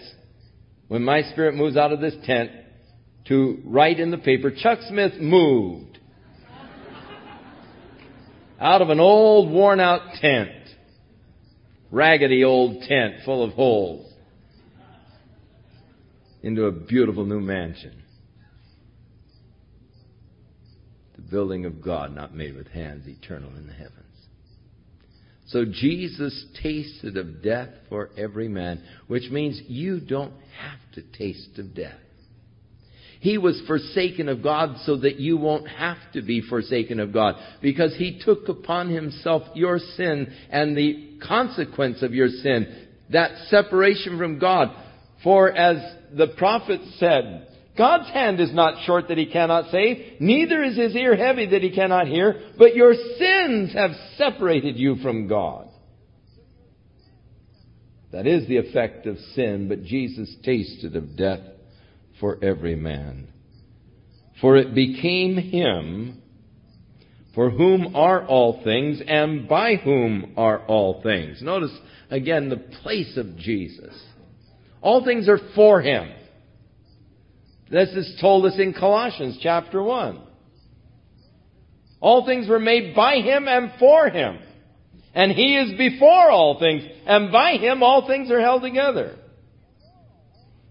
[0.87, 2.49] when my spirit moves out of this tent
[3.25, 5.86] to write in the paper, Chuck Smith moved
[8.59, 10.51] out of an old worn out tent.
[11.91, 14.11] Raggedy old tent full of holes.
[16.43, 18.03] Into a beautiful new mansion.
[21.15, 23.93] The building of God not made with hands, eternal in the heavens.
[25.47, 31.57] So Jesus tasted of death for every man, which means you don't have to taste
[31.57, 31.99] of death.
[33.19, 37.35] He was forsaken of God so that you won't have to be forsaken of God
[37.61, 44.17] because He took upon Himself your sin and the consequence of your sin, that separation
[44.17, 44.69] from God.
[45.23, 45.77] For as
[46.15, 50.95] the prophet said, God's hand is not short that He cannot save, neither is His
[50.95, 55.69] ear heavy that He cannot hear, but your sins have separated you from God.
[58.11, 61.41] That is the effect of sin, but Jesus tasted of death
[62.19, 63.27] for every man.
[64.41, 66.21] For it became him
[67.33, 71.41] for whom are all things and by whom are all things.
[71.41, 71.75] Notice
[72.09, 73.93] again the place of Jesus.
[74.81, 76.11] All things are for him.
[77.69, 80.21] This is told us in Colossians chapter 1.
[81.99, 84.39] All things were made by Him and for Him.
[85.13, 89.15] And He is before all things, and by Him all things are held together.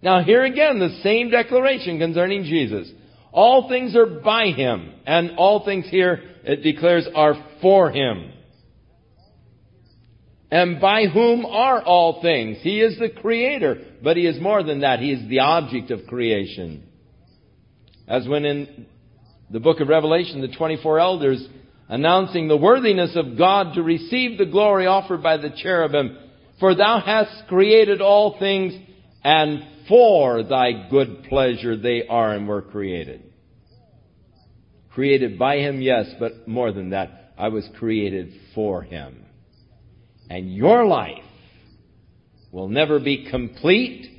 [0.02, 2.90] Now here again, the same declaration concerning Jesus.
[3.32, 8.32] All things are by Him, and all things here, it declares, are for Him.
[10.50, 12.58] And by whom are all things?
[12.60, 15.00] He is the creator, but He is more than that.
[15.00, 16.84] He is the object of creation.
[18.06, 18.86] As when in
[19.50, 21.46] the book of Revelation, the 24 elders
[21.88, 26.16] announcing the worthiness of God to receive the glory offered by the cherubim,
[26.58, 28.72] for thou hast created all things,
[29.22, 33.22] and for thy good pleasure they are and were created.
[34.92, 39.24] Created by him, yes, but more than that, I was created for him.
[40.30, 41.22] And your life
[42.50, 44.10] will never be complete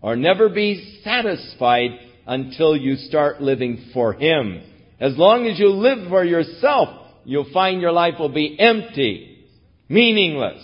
[0.00, 1.90] or never be satisfied
[2.26, 4.62] until you start living for him.
[5.00, 6.88] As long as you live for yourself,
[7.24, 9.46] you'll find your life will be empty,
[9.88, 10.62] meaningless,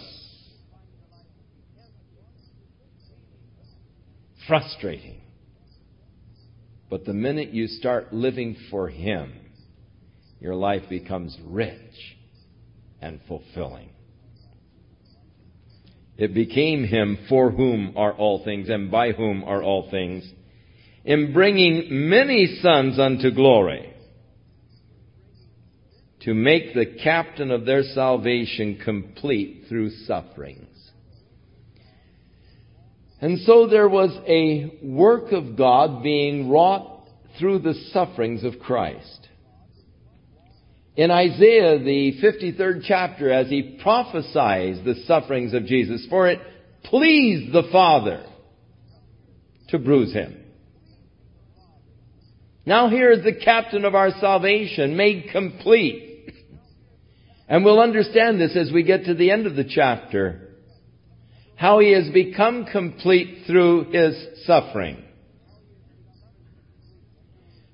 [4.46, 5.20] frustrating.
[6.90, 9.32] But the minute you start living for Him,
[10.40, 12.16] your life becomes rich
[13.00, 13.88] and fulfilling.
[16.16, 20.30] It became Him for whom are all things and by whom are all things,
[21.04, 23.92] in bringing many sons unto glory,
[26.20, 30.73] to make the captain of their salvation complete through sufferings.
[33.24, 39.28] And so there was a work of God being wrought through the sufferings of Christ.
[40.94, 46.38] In Isaiah, the 53rd chapter, as he prophesies the sufferings of Jesus, for it
[46.82, 48.26] pleased the Father
[49.68, 50.44] to bruise him.
[52.66, 56.28] Now here is the captain of our salvation made complete.
[57.48, 60.44] And we'll understand this as we get to the end of the chapter
[61.64, 65.02] how he has become complete through his suffering.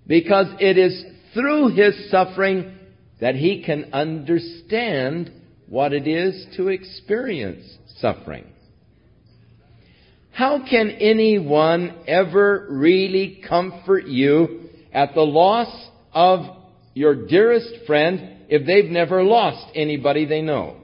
[0.06, 1.04] Because it is
[1.34, 2.72] through his suffering
[3.20, 5.32] that he can understand
[5.68, 7.64] what it is to experience
[7.96, 8.46] suffering.
[10.30, 16.42] How can anyone ever really comfort you at the loss of
[16.94, 20.76] your dearest friend if they've never lost anybody they know?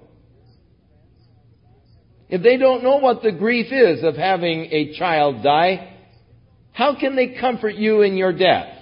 [2.29, 5.97] If they don't know what the grief is of having a child die,
[6.73, 8.73] how can they comfort you in your death?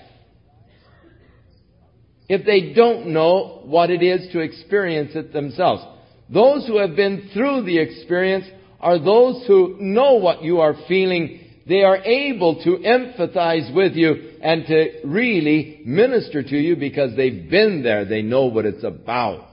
[2.28, 5.84] If they don't know what it is to experience it themselves.
[6.32, 8.46] Those who have been through the experience
[8.80, 11.40] are those who know what you are feeling.
[11.68, 17.50] They are able to empathize with you and to really minister to you because they've
[17.50, 18.06] been there.
[18.06, 19.48] They know what it's about.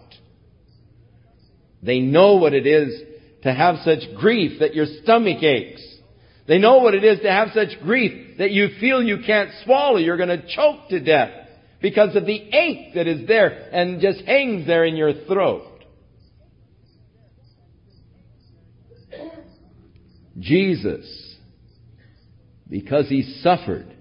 [1.84, 3.02] They know what it is
[3.44, 5.82] to have such grief that your stomach aches.
[6.48, 9.98] They know what it is to have such grief that you feel you can't swallow.
[9.98, 11.32] You're going to choke to death
[11.82, 15.68] because of the ache that is there and just hangs there in your throat.
[20.40, 21.38] Jesus,
[22.70, 23.96] because he suffered,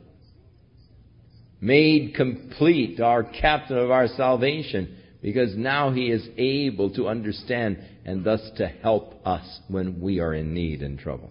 [1.61, 8.25] made complete our captain of our salvation because now he is able to understand and
[8.25, 11.31] thus to help us when we are in need and trouble.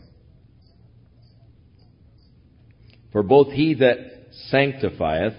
[3.11, 3.97] For both he that
[4.49, 5.33] sanctifieth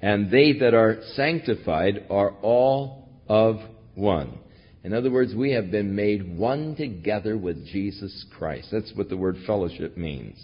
[0.00, 3.56] and they that are sanctified are all of
[3.94, 4.38] one.
[4.82, 8.68] In other words, we have been made one together with Jesus Christ.
[8.70, 10.36] That's what the word fellowship means.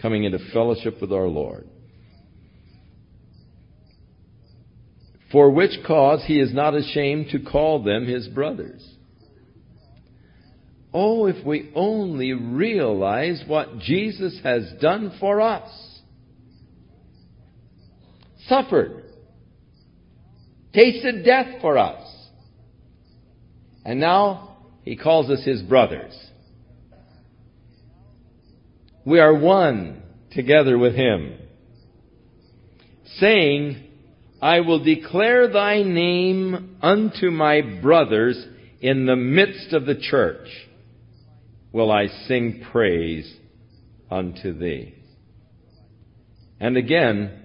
[0.00, 1.68] Coming into fellowship with our Lord.
[5.32, 8.86] For which cause he is not ashamed to call them his brothers.
[10.94, 15.70] Oh, if we only realize what Jesus has done for us.
[18.46, 19.04] Suffered.
[20.74, 22.06] Tasted death for us.
[23.86, 26.14] And now he calls us his brothers.
[29.04, 30.02] We are one
[30.32, 31.38] together with him.
[33.16, 33.82] Saying,
[34.42, 38.44] I will declare thy name unto my brothers
[38.80, 40.48] in the midst of the church.
[41.72, 43.32] Will I sing praise
[44.12, 44.94] unto thee.
[46.60, 47.40] And again,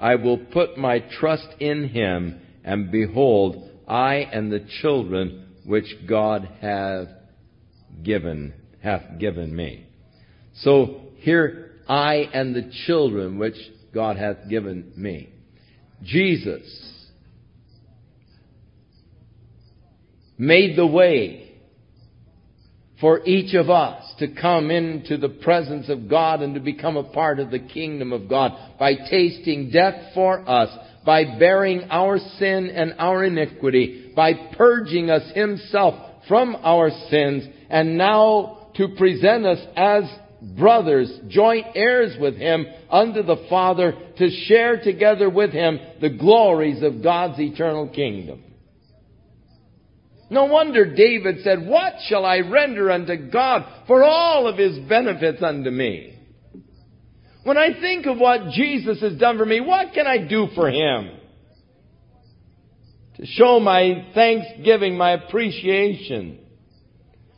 [0.00, 6.48] I will put my trust in him, and behold, I and the children which God
[6.60, 7.08] hath
[8.02, 9.86] given, hath given me.
[10.62, 13.56] So here, I and the children which
[13.92, 15.28] God hath given me.
[16.02, 16.62] Jesus
[20.38, 21.48] made the way
[23.00, 27.04] for each of us to come into the presence of God and to become a
[27.04, 30.70] part of the kingdom of God by tasting death for us,
[31.04, 35.94] by bearing our sin and our iniquity, by purging us himself
[36.26, 40.04] from our sins, and now to present us as
[40.40, 46.82] brothers, joint heirs with him under the Father to share together with him the glories
[46.82, 48.44] of God's eternal kingdom.
[50.30, 55.42] No wonder David said, What shall I render unto God for all of his benefits
[55.42, 56.14] unto me?
[57.44, 60.68] When I think of what Jesus has done for me, what can I do for
[60.68, 61.10] him?
[63.16, 66.40] To show my thanksgiving, my appreciation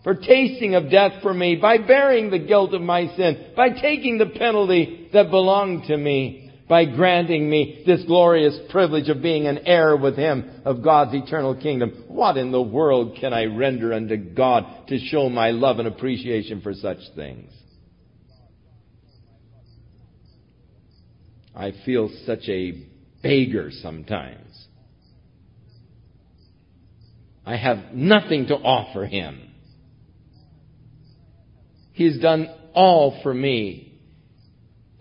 [0.02, 4.18] for tasting of death for me, by bearing the guilt of my sin, by taking
[4.18, 9.58] the penalty that belonged to me, by granting me this glorious privilege of being an
[9.66, 12.04] heir with Him of God's eternal kingdom.
[12.06, 16.60] What in the world can I render unto God to show my love and appreciation
[16.60, 17.52] for such things?
[21.54, 22.86] I feel such a
[23.22, 24.66] beggar sometimes.
[27.44, 29.49] I have nothing to offer Him.
[32.00, 33.92] He's done all for me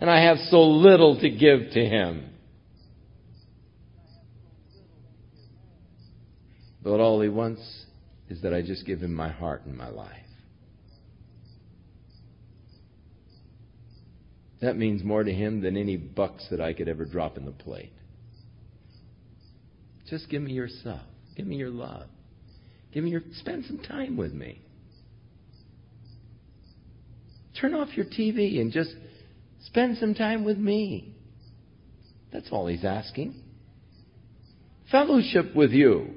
[0.02, 2.30] and I have so little to give to him.
[6.84, 7.62] But all he wants
[8.28, 10.12] is that I just give him my heart and my life.
[14.60, 17.52] That means more to him than any bucks that I could ever drop in the
[17.52, 17.94] plate.
[20.10, 21.04] Just give me yourself.
[21.38, 22.08] Give me your love.
[22.94, 24.64] Give me your spend some time with me.
[27.60, 28.92] Turn off your TV and just
[29.66, 31.14] Spend some time with me.
[32.32, 33.36] That's all he's asking.
[34.92, 36.16] Fellowship with you.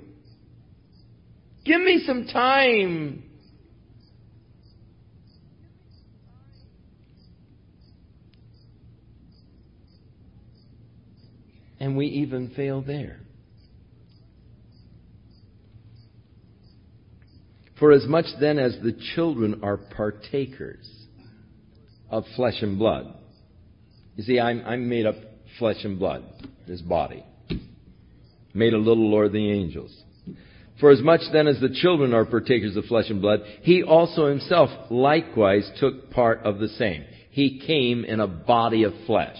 [1.64, 3.24] Give me some time.
[11.80, 13.18] And we even fail there.
[17.78, 21.01] For as much then as the children are partakers
[22.12, 23.12] of flesh and blood,
[24.14, 25.16] you see, I'm, I'm made up
[25.58, 26.24] flesh and blood,
[26.68, 27.24] this body.
[28.54, 30.02] Made a little lower than the angels.
[30.78, 34.26] For as much then as the children are partakers of flesh and blood, he also
[34.26, 37.04] himself likewise took part of the same.
[37.30, 39.38] He came in a body of flesh.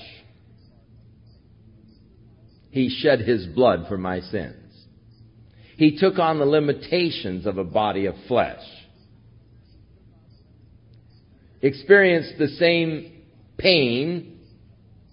[2.71, 4.57] He shed his blood for my sins.
[5.77, 8.63] He took on the limitations of a body of flesh.
[11.63, 13.23] Experienced the same
[13.57, 14.41] pain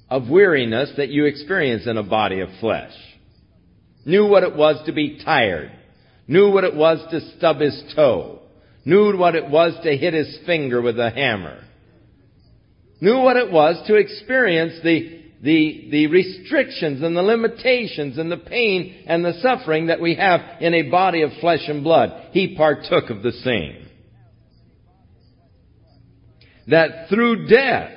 [0.09, 2.93] of weariness that you experience in a body of flesh.
[4.05, 5.71] Knew what it was to be tired.
[6.27, 8.39] Knew what it was to stub his toe.
[8.85, 11.63] Knew what it was to hit his finger with a hammer.
[13.01, 18.37] Knew what it was to experience the, the, the restrictions and the limitations and the
[18.37, 22.29] pain and the suffering that we have in a body of flesh and blood.
[22.31, 23.88] He partook of the same.
[26.69, 27.91] That through death,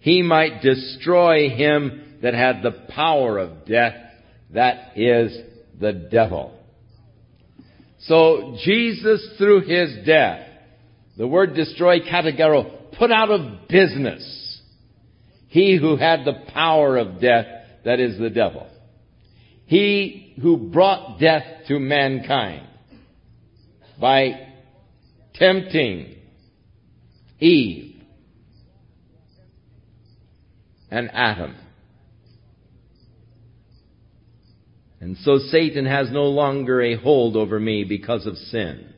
[0.00, 3.94] he might destroy him that had the power of death,
[4.50, 5.36] that is
[5.78, 6.54] the devil.
[8.00, 10.46] So Jesus, through his death,
[11.16, 14.48] the word destroy, katargeo, put out of business
[15.48, 17.46] he who had the power of death,
[17.84, 18.66] that is the devil.
[19.64, 22.66] He who brought death to mankind
[24.00, 24.48] by
[25.34, 26.14] tempting
[27.40, 28.02] Eve
[30.90, 31.54] and Adam.
[35.00, 38.92] And so Satan has no longer a hold over me because of sin.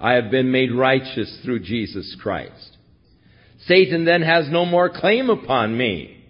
[0.00, 2.76] I have been made righteous through Jesus Christ.
[3.60, 6.24] Satan then has no more claim upon me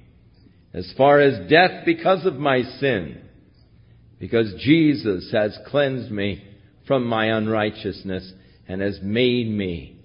[0.72, 3.20] as far as death because of my sin,
[4.18, 6.44] because Jesus has cleansed me
[6.86, 8.32] from my unrighteousness
[8.66, 9.97] and has made me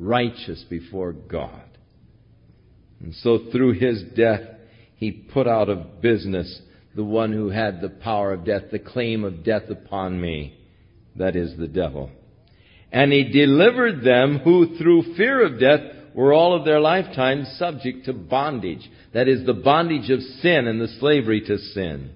[0.00, 1.62] righteous before God.
[3.00, 4.42] And so through his death,
[4.96, 6.60] he put out of business
[6.94, 10.58] the one who had the power of death, the claim of death upon me.
[11.16, 12.10] That is the devil.
[12.92, 15.80] And he delivered them who through fear of death
[16.14, 18.90] were all of their lifetime subject to bondage.
[19.14, 22.10] That is the bondage of sin and the slavery to sin.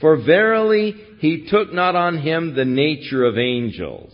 [0.00, 4.12] For verily he took not on him the nature of angels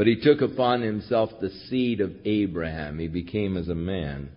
[0.00, 2.98] but he took upon himself the seed of Abraham.
[2.98, 4.30] He became as a man.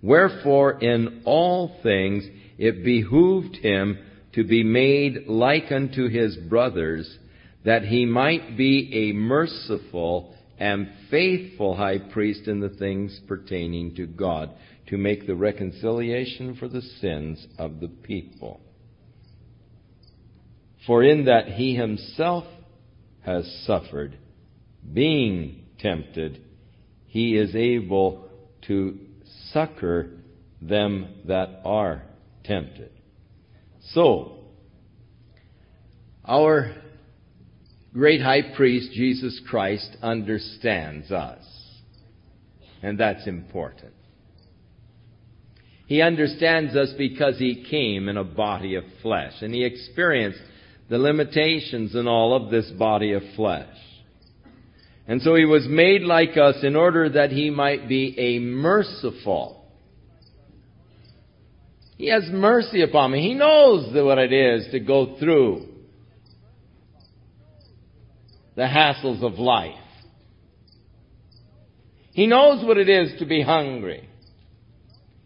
[0.00, 2.24] Wherefore in all things
[2.56, 3.98] it behooved him
[4.34, 7.18] to be made like unto his brothers,
[7.64, 14.06] that he might be a merciful and faithful high priest in the things pertaining to
[14.06, 14.52] God,
[14.86, 18.60] to make the reconciliation for the sins of the people.
[20.86, 22.44] For in that he himself
[23.22, 24.16] has suffered,
[24.92, 26.42] being tempted,
[27.06, 28.28] he is able
[28.66, 28.98] to
[29.52, 30.10] succor
[30.60, 32.02] them that are
[32.44, 32.90] tempted.
[33.92, 34.38] So,
[36.24, 36.74] our
[37.92, 41.44] great high priest, Jesus Christ, understands us.
[42.82, 43.94] And that's important.
[45.86, 50.40] He understands us because he came in a body of flesh and he experienced
[50.90, 53.74] the limitations in all of this body of flesh.
[55.08, 59.64] And so he was made like us in order that he might be a merciful.
[61.96, 63.22] He has mercy upon me.
[63.22, 65.66] He knows what it is to go through
[68.54, 69.74] the hassles of life.
[72.12, 74.06] He knows what it is to be hungry.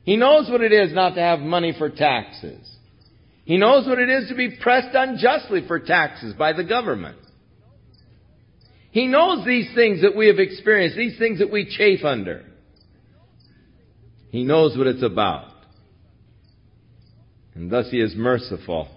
[0.05, 2.69] He knows what it is not to have money for taxes.
[3.45, 7.17] He knows what it is to be pressed unjustly for taxes by the government.
[8.93, 12.45] He knows these things that we have experienced, these things that we chafe under.
[14.29, 15.51] He knows what it's about.
[17.55, 18.89] And thus he is merciful.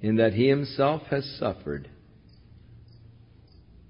[0.00, 1.88] In that he himself has suffered,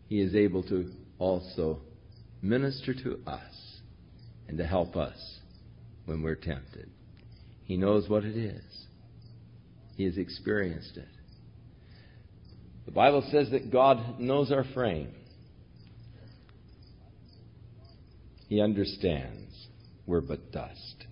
[0.09, 1.81] he is able to also
[2.41, 3.81] minister to us
[4.49, 5.41] and to help us
[6.07, 6.91] when we're tempted.
[7.65, 8.63] He knows what it is.
[9.97, 11.09] He has experienced it.
[12.87, 15.15] The Bible says that God knows our frame.
[18.49, 19.43] He understands
[20.07, 21.07] we're but dust.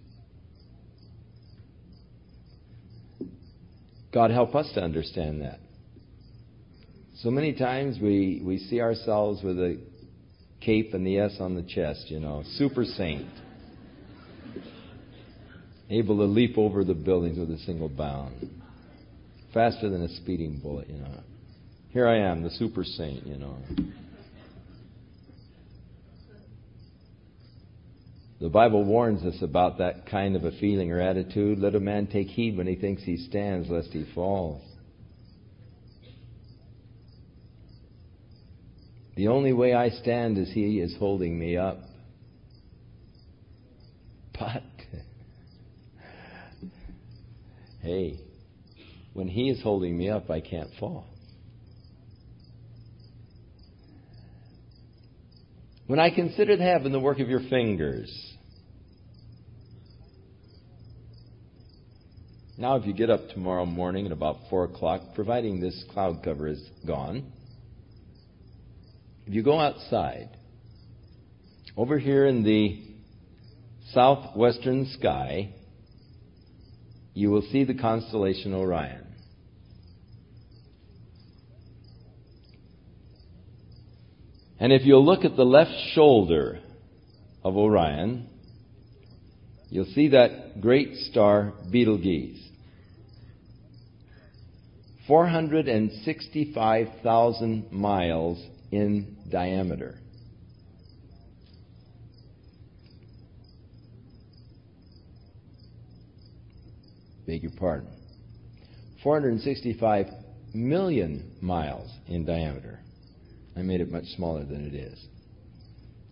[4.13, 5.61] God help us to understand that.
[7.19, 9.81] So many times we, we see ourselves with a
[10.61, 13.31] cape and the S on the chest, you know, super saint.
[15.91, 18.49] Able to leap over the buildings with a single bound.
[19.53, 21.21] Faster than a speeding bullet, you know.
[21.91, 23.57] Here I am, the super saint, you know.
[28.41, 31.59] The Bible warns us about that kind of a feeling or attitude.
[31.59, 34.63] Let a man take heed when he thinks he stands, lest he falls.
[39.17, 41.79] The only way I stand is He is holding me up.
[44.39, 44.63] But,
[47.83, 48.19] hey,
[49.13, 51.07] when He is holding me up, I can't fall.
[55.87, 58.11] When I consider the heaven, the work of your fingers,
[62.57, 66.47] now if you get up tomorrow morning at about 4 o'clock, providing this cloud cover
[66.47, 67.33] is gone,
[69.27, 70.29] if you go outside,
[71.77, 72.85] over here in the
[73.93, 75.55] southwestern sky,
[77.15, 79.07] you will see the constellation Orion.
[84.59, 86.59] And if you'll look at the left shoulder
[87.43, 88.29] of Orion,
[89.71, 92.49] you'll see that great star Betelgeuse.
[95.07, 100.00] 465,000 miles in diameter.
[107.31, 107.89] Beg your pardon.
[109.05, 110.07] 465
[110.53, 112.81] million miles in diameter.
[113.57, 114.99] I made it much smaller than it is.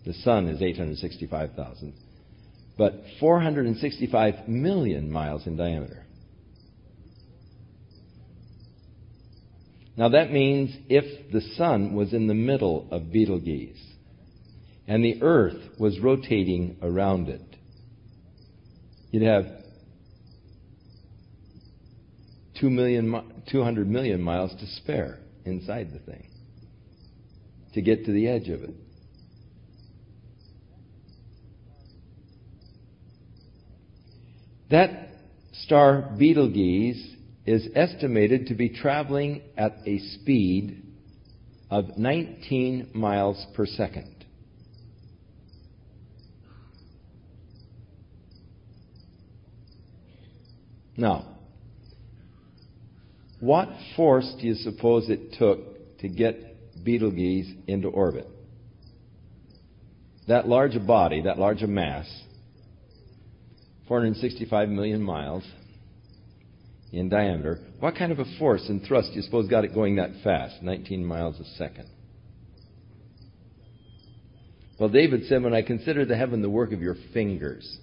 [0.07, 1.93] The sun is 865,000.
[2.77, 6.07] But 465 million miles in diameter.
[9.97, 13.85] Now that means if the sun was in the middle of Betelgeuse
[14.87, 17.57] and the earth was rotating around it,
[19.11, 19.59] you'd have
[22.61, 26.29] 2 million, 200 million miles to spare inside the thing
[27.75, 28.75] to get to the edge of it.
[34.71, 35.09] That
[35.53, 37.17] star Betelgeuse
[37.47, 40.83] is estimated to be traveling at a speed
[41.71, 44.15] of 19 miles per second.
[50.97, 51.38] Now,
[53.41, 58.27] What force do you suppose it took to get Betelgeuse into orbit?
[60.27, 62.07] That large a body, that large a mass,
[63.87, 65.45] 465 million miles
[66.93, 69.97] in diameter, what kind of a force and thrust do you suppose got it going
[69.97, 71.89] that fast, 19 miles a second?
[74.79, 77.79] Well, David said, When I consider the heaven the work of your fingers.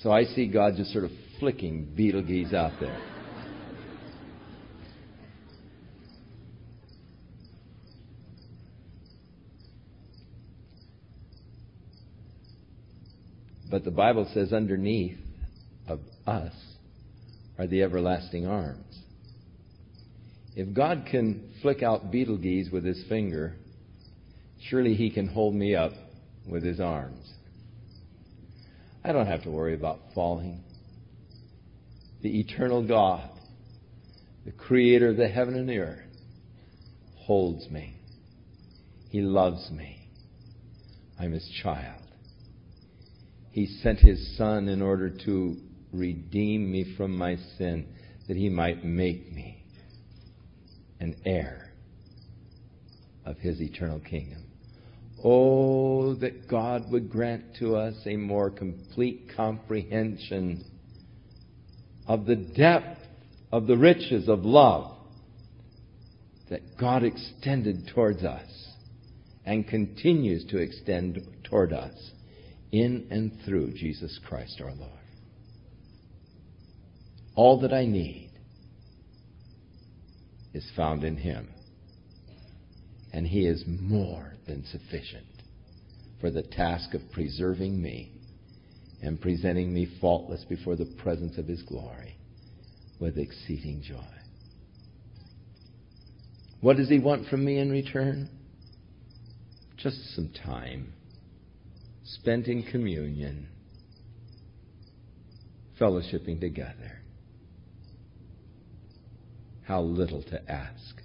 [0.00, 3.19] So I see God just sort of flicking Betelgeuse out there.
[13.70, 15.18] But the Bible says underneath
[15.86, 16.52] of us
[17.56, 18.98] are the everlasting arms.
[20.56, 23.54] If God can flick out Betelgeuse with his finger,
[24.68, 25.92] surely he can hold me up
[26.48, 27.32] with his arms.
[29.04, 30.64] I don't have to worry about falling.
[32.22, 33.30] The eternal God,
[34.44, 36.10] the creator of the heaven and the earth,
[37.16, 37.94] holds me.
[39.10, 40.08] He loves me.
[41.18, 42.02] I'm his child.
[43.50, 45.56] He sent his son in order to
[45.92, 47.86] redeem me from my sin,
[48.28, 49.64] that he might make me
[51.00, 51.72] an heir
[53.24, 54.44] of his eternal kingdom.
[55.22, 60.64] Oh, that God would grant to us a more complete comprehension
[62.06, 63.00] of the depth
[63.52, 64.96] of the riches of love
[66.48, 68.48] that God extended towards us
[69.44, 72.12] and continues to extend toward us
[72.72, 74.90] in and through Jesus Christ our Lord.
[77.34, 78.30] All that I need
[80.52, 81.48] is found in Him.
[83.12, 85.26] And He is more than sufficient
[86.20, 88.12] for the task of preserving me
[89.02, 92.16] and presenting me faultless before the presence of His glory
[93.00, 94.04] with exceeding joy.
[96.60, 98.28] What does He want from me in return?
[99.76, 100.92] Just some time
[102.14, 103.48] spent in communion,
[105.80, 107.00] fellowshipping together.
[109.62, 111.02] How little to ask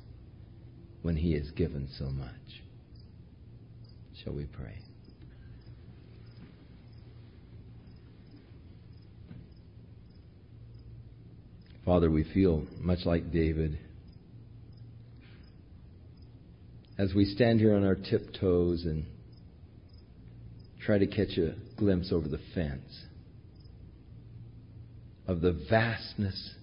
[1.04, 2.30] when He has given so much.
[4.24, 4.80] Shall we pray?
[11.86, 13.78] Father, we feel much like David.
[16.98, 19.06] As we stand here on our tiptoes and
[20.86, 23.06] try to catch a glimpse over the fence
[25.28, 26.54] of the vastness,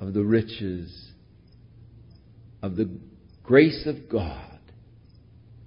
[0.00, 1.10] of the riches,
[2.62, 2.88] of the
[3.42, 4.58] grace of God,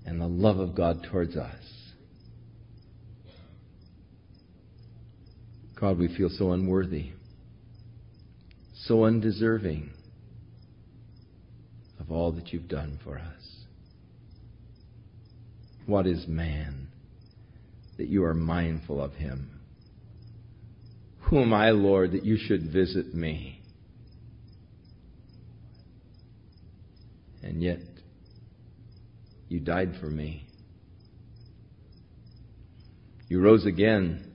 [0.05, 1.53] and the love of God towards us.
[5.79, 7.11] God, we feel so unworthy,
[8.85, 9.91] so undeserving
[11.99, 13.65] of all that you've done for us.
[15.85, 16.87] What is man?
[17.97, 19.61] That you are mindful of him.
[21.29, 23.61] Who am I, Lord, that you should visit me?
[27.41, 27.79] And yet,
[29.47, 30.47] you died for me.
[33.27, 34.31] You rose again.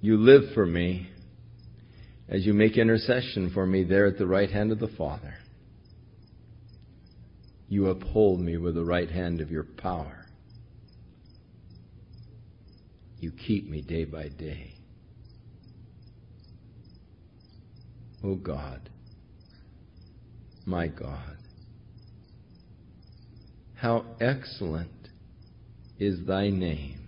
[0.00, 1.08] You live for me
[2.28, 5.34] as you make intercession for me there at the right hand of the Father.
[7.68, 10.21] You uphold me with the right hand of your power.
[13.22, 14.74] You keep me day by day.
[18.24, 18.90] Oh God,
[20.66, 21.36] my God,
[23.76, 24.90] how excellent
[26.00, 27.06] is thy name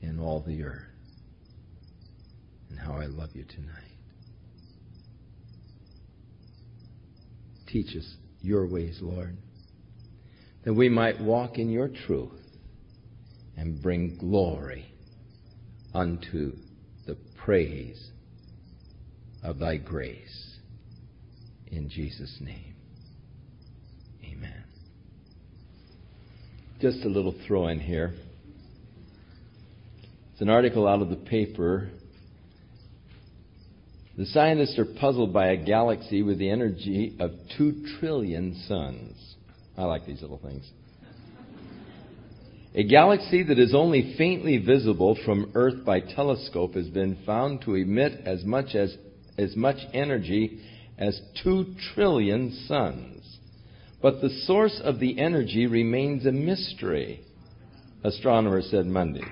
[0.00, 0.82] in all the earth.
[2.70, 3.82] And how I love you tonight.
[7.66, 8.06] Teach us
[8.40, 9.36] your ways, Lord,
[10.64, 12.43] that we might walk in your truth
[13.56, 14.86] and bring glory
[15.94, 16.52] unto
[17.06, 18.10] the praise
[19.42, 20.56] of thy grace.
[21.68, 22.74] In Jesus' name.
[24.24, 24.64] Amen.
[26.80, 28.14] Just a little throw in here.
[30.32, 31.90] It's an article out of the paper.
[34.16, 39.36] The scientists are puzzled by a galaxy with the energy of two trillion suns.
[39.76, 40.68] I like these little things.
[42.76, 47.76] A galaxy that is only faintly visible from Earth by telescope has been found to
[47.76, 48.96] emit as much as
[49.38, 50.60] as much energy
[50.98, 53.38] as 2 trillion suns.
[54.02, 57.20] But the source of the energy remains a mystery,
[58.02, 59.24] astronomers said Monday.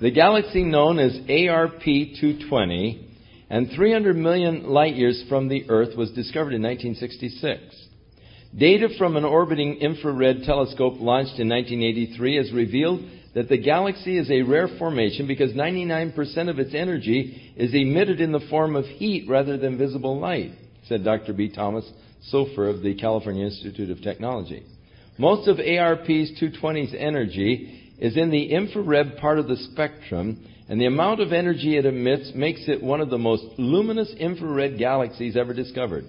[0.00, 3.08] The galaxy known as ARP 220
[3.48, 7.86] and 300 million light years from the Earth was discovered in 1966.
[8.58, 13.02] Data from an orbiting infrared telescope launched in 1983 has revealed
[13.34, 18.32] that the galaxy is a rare formation because 99% of its energy is emitted in
[18.32, 20.52] the form of heat rather than visible light,
[20.88, 21.34] said Dr.
[21.34, 21.50] B.
[21.54, 21.84] Thomas
[22.32, 24.62] Soifer of the California Institute of Technology.
[25.18, 30.86] Most of ARP's 220's energy is in the infrared part of the spectrum, and the
[30.86, 35.52] amount of energy it emits makes it one of the most luminous infrared galaxies ever
[35.52, 36.06] discovered.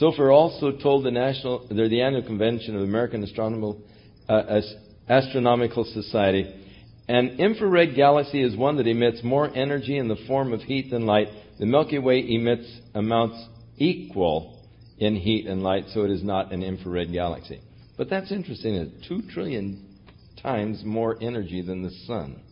[0.00, 3.80] Soifer also told the national, the annual convention of the American Astronomical,
[4.28, 4.60] uh,
[5.08, 6.62] Astronomical Society,
[7.08, 11.06] an infrared galaxy is one that emits more energy in the form of heat than
[11.06, 11.28] light.
[11.58, 13.42] The Milky Way emits amounts
[13.78, 14.60] equal
[14.98, 17.60] in heat and light, so it is not an infrared galaxy.
[17.96, 18.74] But that's interesting.
[18.74, 19.86] It's two trillion
[20.42, 22.42] times more energy than the sun.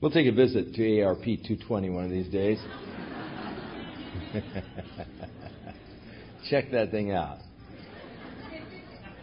[0.00, 2.58] We'll take a visit to ARP 220 one of these days.
[6.50, 7.38] Check that thing out.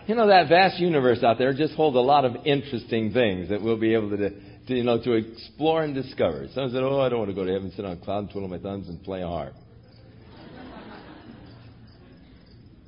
[0.07, 3.61] You know, that vast universe out there just holds a lot of interesting things that
[3.61, 6.47] we'll be able to, to you know, to explore and discover.
[6.53, 8.31] Some said, oh, I don't want to go to heaven, sit on a cloud, and
[8.31, 9.53] twiddle my thumbs, and play a harp.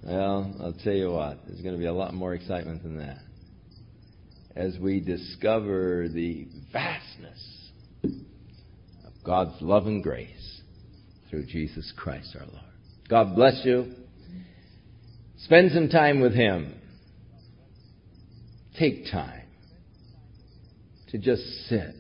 [0.03, 3.19] well, I'll tell you what, there's going to be a lot more excitement than that.
[4.56, 7.69] As we discover the vastness
[8.03, 10.40] of God's love and grace
[11.32, 12.66] through Jesus Christ our Lord.
[13.10, 13.94] God bless you.
[15.38, 16.76] Spend some time with Him.
[18.78, 19.48] Take time
[21.10, 21.95] to just sit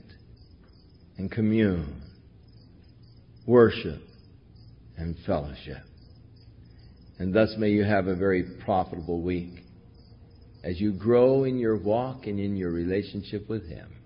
[1.17, 2.01] and commune,
[3.47, 4.01] worship,
[4.97, 5.83] and fellowship.
[7.17, 9.63] And thus may you have a very profitable week
[10.63, 14.00] as you grow in your walk and in your relationship with Him.